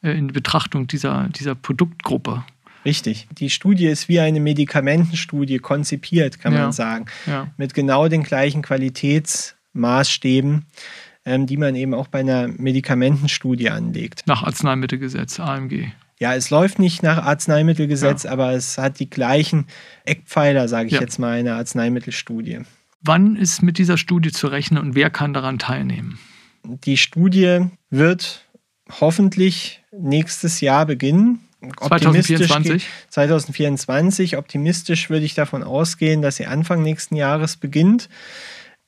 [0.00, 2.42] äh, in Betrachtung dieser, dieser Produktgruppe.
[2.86, 3.28] Richtig.
[3.32, 6.62] Die Studie ist wie eine Medikamentenstudie konzipiert, kann ja.
[6.62, 7.04] man sagen.
[7.26, 7.48] Ja.
[7.58, 10.64] Mit genau den gleichen Qualitätsmaßstäben,
[11.28, 14.22] ähm, die man eben auch bei einer Medikamentenstudie anlegt.
[14.26, 15.88] Nach Arzneimittelgesetz, AMG.
[16.18, 18.32] Ja, es läuft nicht nach Arzneimittelgesetz, ja.
[18.32, 19.66] aber es hat die gleichen
[20.04, 21.00] Eckpfeiler, sage ich ja.
[21.00, 22.60] jetzt mal, einer Arzneimittelstudie.
[23.02, 26.18] Wann ist mit dieser Studie zu rechnen und wer kann daran teilnehmen?
[26.64, 28.44] Die Studie wird
[29.00, 31.40] hoffentlich nächstes Jahr beginnen.
[31.76, 32.86] 2024?
[33.10, 34.36] 2024.
[34.36, 38.08] Optimistisch würde ich davon ausgehen, dass sie Anfang nächsten Jahres beginnt.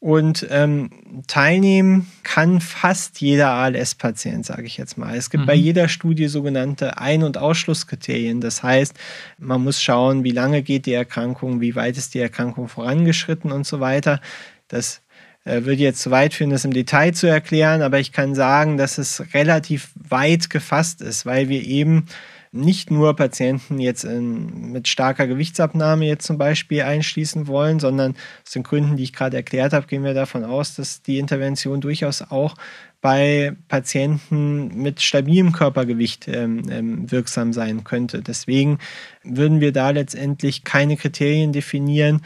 [0.01, 0.91] Und ähm,
[1.27, 5.15] teilnehmen kann fast jeder ALS-Patient, sage ich jetzt mal.
[5.15, 5.47] Es gibt mhm.
[5.47, 8.41] bei jeder Studie sogenannte Ein- und Ausschlusskriterien.
[8.41, 8.95] Das heißt,
[9.39, 13.67] man muss schauen, wie lange geht die Erkrankung, wie weit ist die Erkrankung vorangeschritten und
[13.67, 14.23] so weiter.
[14.69, 15.03] Das
[15.45, 18.79] äh, würde jetzt zu weit führen, das im Detail zu erklären, aber ich kann sagen,
[18.79, 22.07] dass es relativ weit gefasst ist, weil wir eben
[22.53, 28.51] nicht nur Patienten jetzt in, mit starker Gewichtsabnahme jetzt zum Beispiel einschließen wollen, sondern aus
[28.53, 32.23] den Gründen, die ich gerade erklärt habe, gehen wir davon aus, dass die Intervention durchaus
[32.23, 32.57] auch
[33.01, 38.21] bei Patienten mit stabilem Körpergewicht ähm, ähm, wirksam sein könnte.
[38.21, 38.79] Deswegen
[39.23, 42.21] würden wir da letztendlich keine Kriterien definieren,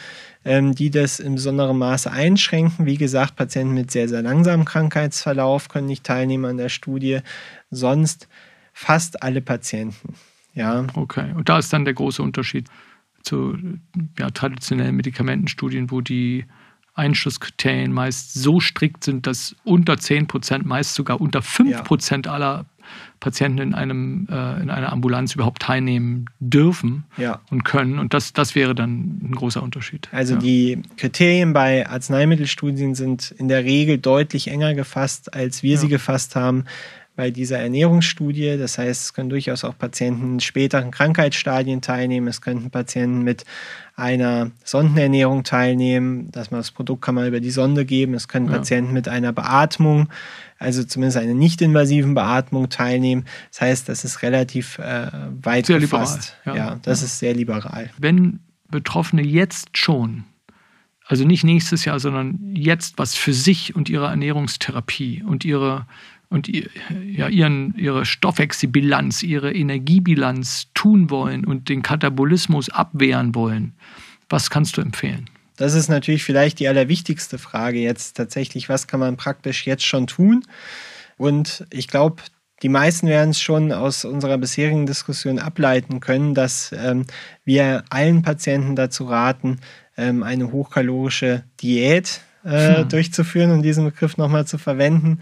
[0.45, 2.87] ähm, die das in besonderem Maße einschränken.
[2.87, 7.21] Wie gesagt, Patienten mit sehr, sehr langsamem Krankheitsverlauf können nicht teilnehmen an der Studie.
[7.71, 8.27] Sonst
[8.75, 10.15] fast alle Patienten.
[10.53, 10.87] Ja.
[10.95, 12.69] Okay, und da ist dann der große Unterschied
[13.23, 13.57] zu
[14.19, 16.45] ja, traditionellen Medikamentenstudien, wo die
[16.95, 22.33] Einschlusskriterien meist so strikt sind, dass unter 10 Prozent, meist sogar unter 5 Prozent ja.
[22.33, 22.67] aller
[23.19, 27.41] Patienten in, einem, äh, in einer Ambulanz überhaupt teilnehmen dürfen ja.
[27.51, 27.99] und können.
[27.99, 30.09] Und das, das wäre dann ein großer Unterschied.
[30.13, 30.41] Also ja.
[30.41, 36.37] die Kriterien bei Arzneimittelstudien sind in der Regel deutlich enger gefasst, als wir sie gefasst
[36.37, 36.65] haben
[37.17, 38.57] bei dieser Ernährungsstudie.
[38.59, 42.27] Das heißt, es können durchaus auch Patienten in späteren Krankheitsstadien teilnehmen.
[42.29, 43.45] Es könnten Patienten mit
[43.97, 46.31] einer Sondenernährung teilnehmen.
[46.33, 48.15] Dass man das Produkt kann man über die Sonde geben.
[48.15, 48.53] Es können ja.
[48.53, 50.09] Patienten mit einer Beatmung,
[50.59, 53.27] also zumindest einer nicht-invasiven Beatmung teilnehmen.
[53.53, 55.11] Das heißt, das ist relativ äh,
[55.43, 56.37] weit sehr gefasst.
[56.45, 56.73] Liberal, ja.
[56.73, 57.07] ja das ja.
[57.07, 57.91] ist sehr liberal.
[57.99, 58.41] Wenn
[58.71, 60.25] Betroffene jetzt schon
[61.07, 65.87] also nicht nächstes Jahr, sondern jetzt was für sich und ihre Ernährungstherapie und ihre
[66.35, 73.75] und ja, ihren, ihre Stoffwechselbilanz, ihre Energiebilanz tun wollen und den Katabolismus abwehren wollen,
[74.29, 75.31] was kannst du empfehlen?
[75.57, 78.69] Das ist natürlich vielleicht die allerwichtigste Frage jetzt tatsächlich.
[78.69, 80.43] Was kann man praktisch jetzt schon tun?
[81.17, 82.23] Und ich glaube,
[82.63, 87.05] die meisten werden es schon aus unserer bisherigen Diskussion ableiten können, dass ähm,
[87.45, 89.61] wir allen Patienten dazu raten,
[89.97, 92.89] ähm, eine hochkalorische Diät äh, hm.
[92.89, 95.21] durchzuführen, um diesen Begriff nochmal zu verwenden.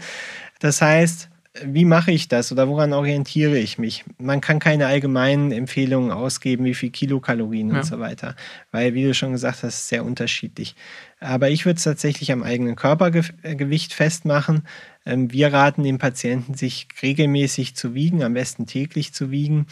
[0.63, 1.27] Das heißt,
[1.65, 4.05] wie mache ich das oder woran orientiere ich mich?
[4.17, 7.75] Man kann keine allgemeinen Empfehlungen ausgeben, wie viel Kilokalorien ja.
[7.75, 8.37] und so weiter,
[8.71, 10.75] weil, wie du schon gesagt hast, ist sehr unterschiedlich.
[11.19, 14.65] Aber ich würde es tatsächlich am eigenen Körpergewicht festmachen.
[15.05, 19.67] Ähm, wir raten den Patienten, sich regelmäßig zu wiegen, am besten täglich zu wiegen,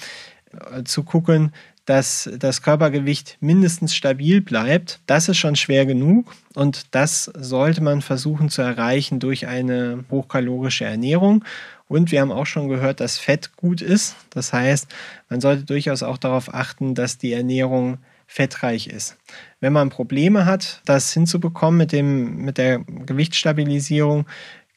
[0.76, 1.54] äh, zu gucken,
[1.92, 8.02] dass das Körpergewicht mindestens stabil bleibt, das ist schon schwer genug und das sollte man
[8.02, 11.44] versuchen zu erreichen durch eine hochkalorische Ernährung.
[11.90, 14.16] Und wir haben auch schon gehört, dass Fett gut ist.
[14.30, 14.88] Das heißt,
[15.30, 19.18] man sollte durchaus auch darauf achten, dass die Ernährung fettreich ist.
[19.60, 24.26] Wenn man Probleme hat, das hinzubekommen mit, dem, mit der Gewichtsstabilisierung,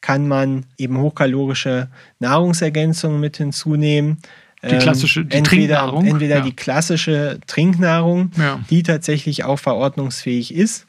[0.01, 1.87] kann man eben hochkalorische
[2.19, 4.17] Nahrungsergänzungen mit hinzunehmen.
[4.67, 6.05] Die ähm, klassische die entweder, Trinknahrung.
[6.05, 6.41] Entweder ja.
[6.41, 8.59] die klassische Trinknahrung, ja.
[8.69, 10.85] die tatsächlich auch verordnungsfähig ist.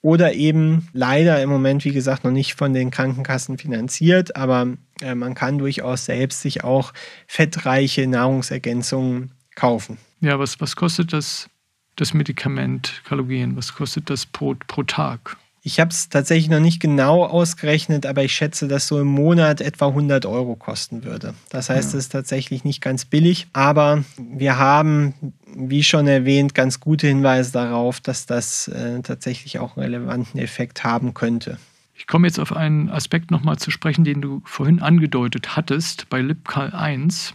[0.00, 4.66] Oder eben leider im Moment, wie gesagt, noch nicht von den Krankenkassen finanziert, aber
[5.00, 6.92] äh, man kann durchaus selbst sich auch
[7.28, 9.98] fettreiche Nahrungsergänzungen kaufen.
[10.20, 11.48] Ja, was, was kostet das,
[11.94, 13.56] das Medikament Kalorien?
[13.56, 15.36] Was kostet das pro, pro Tag?
[15.64, 19.60] Ich habe es tatsächlich noch nicht genau ausgerechnet, aber ich schätze, dass so im Monat
[19.60, 21.34] etwa 100 Euro kosten würde.
[21.50, 21.98] Das heißt, es ja.
[22.00, 25.14] ist tatsächlich nicht ganz billig, aber wir haben,
[25.46, 30.82] wie schon erwähnt, ganz gute Hinweise darauf, dass das äh, tatsächlich auch einen relevanten Effekt
[30.82, 31.58] haben könnte.
[31.94, 36.20] Ich komme jetzt auf einen Aspekt nochmal zu sprechen, den du vorhin angedeutet hattest bei
[36.20, 37.34] LibCal 1.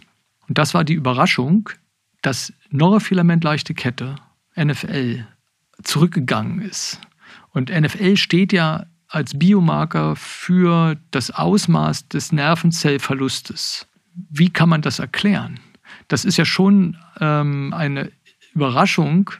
[0.49, 1.69] Und das war die Überraschung,
[2.21, 4.15] dass Neurofilament-leichte Kette,
[4.57, 5.25] NFL,
[5.83, 6.99] zurückgegangen ist.
[7.57, 13.87] Und NFL steht ja als Biomarker für das Ausmaß des Nervenzellverlustes.
[14.29, 15.59] Wie kann man das erklären?
[16.07, 18.11] Das ist ja schon ähm, eine
[18.53, 19.31] Überraschung,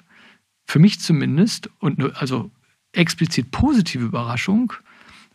[0.66, 2.50] für mich zumindest, und eine, also
[2.92, 4.74] explizit positive Überraschung,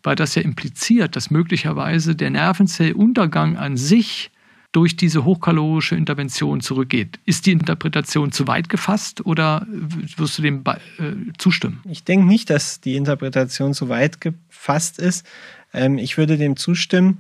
[0.03, 4.33] weil das ja impliziert, dass möglicherweise der Nervenzelluntergang an sich
[4.73, 7.21] durch diese hochkalorische Intervention zurückgeht.
[7.27, 11.81] Ist die Interpretation zu weit gefasst oder wirst du dem äh, zustimmen?
[11.89, 15.27] Ich denke nicht, dass die Interpretation zu weit gefasst ist.
[15.75, 17.19] Ähm, ich würde dem zustimmen.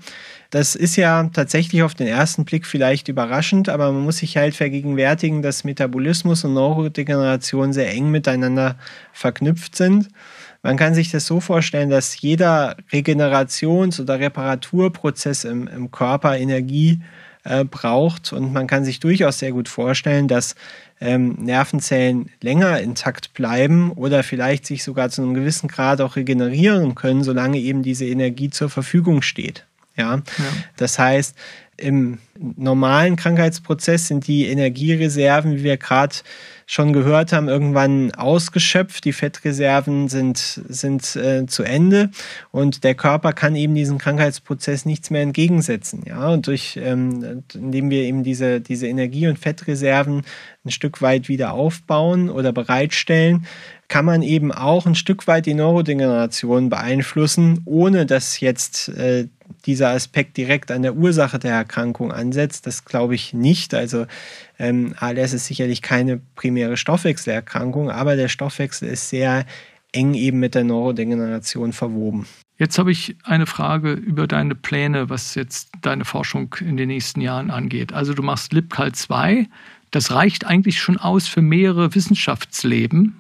[0.48, 4.54] Das ist ja tatsächlich auf den ersten Blick vielleicht überraschend, aber man muss sich halt
[4.54, 8.76] vergegenwärtigen, dass Metabolismus und Neurodegeneration sehr eng miteinander
[9.12, 10.08] verknüpft sind.
[10.62, 17.00] Man kann sich das so vorstellen, dass jeder Regenerations- oder Reparaturprozess im, im Körper Energie
[17.44, 18.32] äh, braucht.
[18.32, 20.54] Und man kann sich durchaus sehr gut vorstellen, dass
[21.00, 26.94] ähm, Nervenzellen länger intakt bleiben oder vielleicht sich sogar zu einem gewissen Grad auch regenerieren
[26.94, 29.66] können, solange eben diese Energie zur Verfügung steht.
[29.96, 30.22] Ja, ja.
[30.76, 31.36] das heißt,
[31.76, 36.14] im normalen Krankheitsprozess sind die Energiereserven, wie wir gerade
[36.72, 39.04] schon gehört haben, irgendwann ausgeschöpft.
[39.04, 42.10] Die Fettreserven sind, sind äh, zu Ende
[42.50, 46.02] und der Körper kann eben diesen Krankheitsprozess nichts mehr entgegensetzen.
[46.06, 46.30] Ja?
[46.30, 50.22] Und durch, ähm, indem wir eben diese, diese Energie- und Fettreserven
[50.64, 53.46] ein Stück weit wieder aufbauen oder bereitstellen,
[53.88, 59.28] kann man eben auch ein Stück weit die Neurodegeneration beeinflussen, ohne dass jetzt äh,
[59.66, 62.66] dieser Aspekt direkt an der Ursache der Erkrankung ansetzt.
[62.66, 63.74] Das glaube ich nicht.
[63.74, 64.06] Also
[64.62, 69.44] ähm, ALS ist sicherlich keine primäre Stoffwechselerkrankung, aber der Stoffwechsel ist sehr
[69.90, 72.26] eng eben mit der Neurodegeneration verwoben.
[72.58, 77.20] Jetzt habe ich eine Frage über deine Pläne, was jetzt deine Forschung in den nächsten
[77.20, 77.92] Jahren angeht.
[77.92, 79.48] Also du machst LibCal 2,
[79.90, 83.16] das reicht eigentlich schon aus für mehrere Wissenschaftsleben.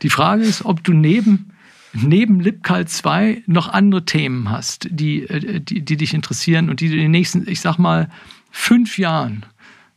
[0.00, 1.52] Die Frage ist, ob du neben
[1.92, 6.88] neben LibCal 2 noch andere Themen hast, die, äh, die, die dich interessieren und die
[6.88, 8.08] du in den nächsten, ich sag mal,
[8.50, 9.44] fünf Jahren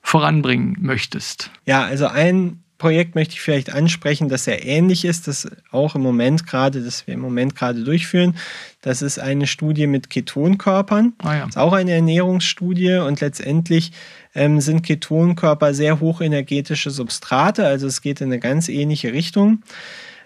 [0.01, 1.51] voranbringen möchtest?
[1.65, 6.01] Ja, also ein Projekt möchte ich vielleicht ansprechen, das sehr ähnlich ist, das auch im
[6.01, 8.35] Moment gerade, das wir im Moment gerade durchführen.
[8.81, 11.13] Das ist eine Studie mit Ketonkörpern.
[11.19, 11.39] Ah ja.
[11.41, 13.91] Das ist auch eine Ernährungsstudie und letztendlich
[14.33, 19.61] ähm, sind Ketonkörper sehr hochenergetische Substrate, also es geht in eine ganz ähnliche Richtung.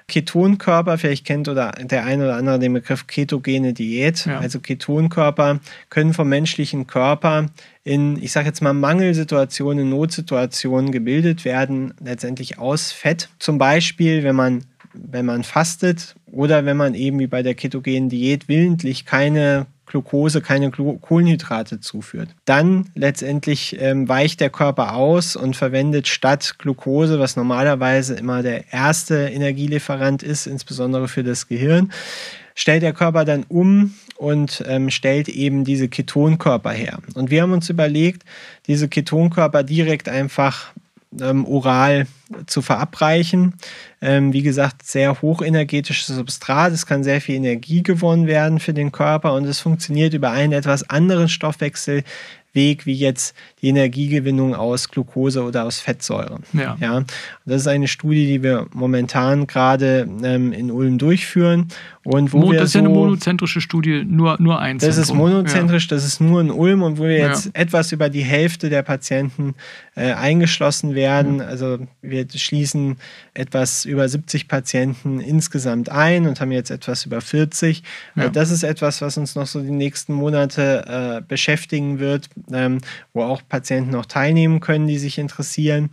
[0.07, 4.25] Ketonkörper, vielleicht kennt oder der eine oder andere den Begriff ketogene Diät.
[4.25, 4.39] Ja.
[4.39, 7.47] Also Ketonkörper können vom menschlichen Körper
[7.83, 13.29] in, ich sage jetzt mal, Mangelsituationen, Notsituationen gebildet werden, letztendlich aus Fett.
[13.39, 14.65] Zum Beispiel, wenn man
[14.97, 20.41] wenn man fastet oder wenn man eben wie bei der ketogenen Diät willentlich keine Glucose,
[20.41, 22.29] keine Kohlenhydrate zuführt.
[22.45, 28.73] Dann letztendlich ähm, weicht der Körper aus und verwendet statt Glucose, was normalerweise immer der
[28.73, 31.91] erste Energielieferant ist, insbesondere für das Gehirn,
[32.55, 36.99] stellt der Körper dann um und ähm, stellt eben diese Ketonkörper her.
[37.13, 38.23] Und wir haben uns überlegt,
[38.67, 40.73] diese Ketonkörper direkt einfach
[41.21, 42.07] ähm, oral
[42.47, 43.55] zu verabreichen.
[44.01, 46.73] Ähm, wie gesagt, sehr hochenergetisches Substrat.
[46.73, 50.53] Es kann sehr viel Energie gewonnen werden für den Körper und es funktioniert über einen
[50.53, 52.03] etwas anderen Stoffwechsel,
[52.55, 53.35] Weg wie jetzt
[53.65, 56.43] die Energiegewinnung aus Glucose oder aus Fettsäuren.
[56.53, 56.77] Ja.
[56.79, 57.03] ja.
[57.45, 61.69] das ist eine Studie, die wir momentan gerade ähm, in Ulm durchführen.
[62.03, 64.97] Und wo Mo wir das ist so, ja eine monozentrische Studie, nur, nur ein Das
[64.97, 65.95] ist monozentrisch, ja.
[65.95, 67.51] das ist nur in Ulm und wo wir jetzt ja.
[67.55, 69.55] etwas über die Hälfte der Patienten
[69.95, 71.41] äh, eingeschlossen werden.
[71.41, 72.97] Also wir schließen
[73.33, 77.81] etwas über 70 Patienten insgesamt ein und haben jetzt etwas über 40.
[78.15, 78.29] Ja.
[78.29, 80.85] Das ist etwas, was uns noch so die nächsten Monate
[81.17, 82.81] äh, beschäftigen wird, ähm,
[83.13, 85.89] wo auch Patienten noch teilnehmen können, die sich interessieren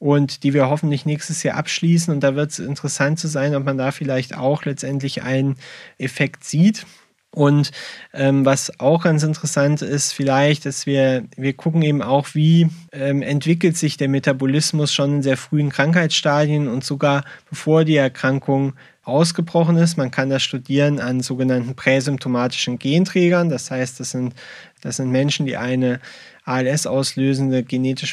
[0.00, 2.12] und die wir hoffentlich nächstes Jahr abschließen.
[2.12, 5.54] Und da wird es interessant zu sein, ob man da vielleicht auch letztendlich einen
[5.96, 6.86] Effekt sieht.
[7.30, 7.70] Und
[8.12, 13.22] ähm, was auch ganz interessant ist, vielleicht, dass wir, wir gucken eben auch, wie ähm,
[13.22, 18.74] entwickelt sich der Metabolismus schon in sehr frühen Krankheitsstadien und sogar bevor die Erkrankung
[19.04, 19.96] ausgebrochen ist.
[19.96, 23.48] Man kann das studieren an sogenannten präsymptomatischen Genträgern.
[23.48, 24.34] Das heißt, das sind,
[24.80, 26.00] das sind Menschen, die eine
[26.44, 27.64] ALS auslösende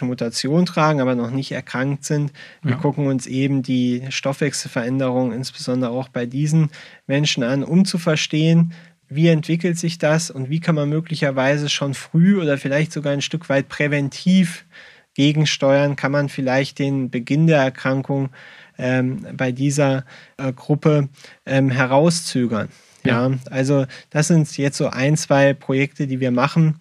[0.01, 2.31] Mutation tragen, aber noch nicht erkrankt sind.
[2.61, 2.77] Wir ja.
[2.77, 6.69] gucken uns eben die Stoffwechselveränderungen insbesondere auch bei diesen
[7.07, 8.73] Menschen an, um zu verstehen,
[9.09, 13.21] wie entwickelt sich das und wie kann man möglicherweise schon früh oder vielleicht sogar ein
[13.21, 14.65] Stück weit präventiv
[15.13, 18.29] gegensteuern, kann man vielleicht den Beginn der Erkrankung
[18.77, 20.05] ähm, bei dieser
[20.37, 21.09] äh, Gruppe
[21.45, 22.69] ähm, herauszögern.
[23.03, 23.29] Ja.
[23.29, 26.75] ja, also das sind jetzt so ein, zwei Projekte, die wir machen.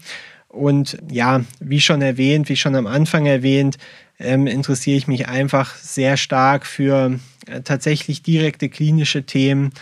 [0.49, 3.79] Und ja, wie schon erwähnt, wie schon am Anfang erwähnt,
[4.19, 9.73] ähm, interessiere ich mich einfach sehr stark für äh, tatsächlich direkte klinische Themen,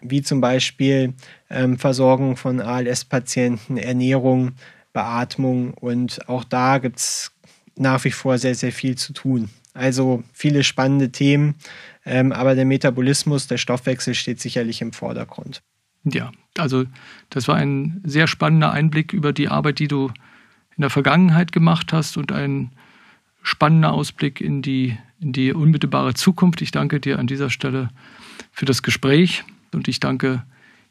[0.00, 1.14] wie zum Beispiel
[1.50, 4.52] ähm, Versorgung von ALS-Patienten, Ernährung,
[4.92, 5.74] Beatmung.
[5.74, 7.32] Und auch da gibt es
[7.74, 9.48] nach wie vor sehr, sehr viel zu tun.
[9.74, 11.54] Also viele spannende Themen,
[12.04, 15.62] ähm, aber der Metabolismus, der Stoffwechsel steht sicherlich im Vordergrund.
[16.04, 16.84] Ja, also
[17.30, 20.08] das war ein sehr spannender Einblick über die Arbeit, die du
[20.76, 22.70] in der Vergangenheit gemacht hast und ein
[23.42, 26.62] spannender Ausblick in die, in die unmittelbare Zukunft.
[26.62, 27.90] Ich danke dir an dieser Stelle
[28.52, 30.44] für das Gespräch und ich danke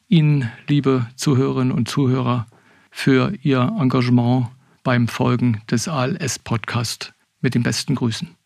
[0.09, 2.47] Ihnen, liebe Zuhörerinnen und Zuhörer,
[2.91, 4.47] für Ihr Engagement
[4.83, 7.13] beim Folgen des ALS-Podcast.
[7.41, 8.36] Mit den besten Grüßen.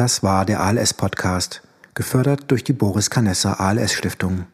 [0.00, 1.60] Das war der ALS-Podcast
[1.92, 4.46] gefördert durch die Boris Canessa ALS Stiftung.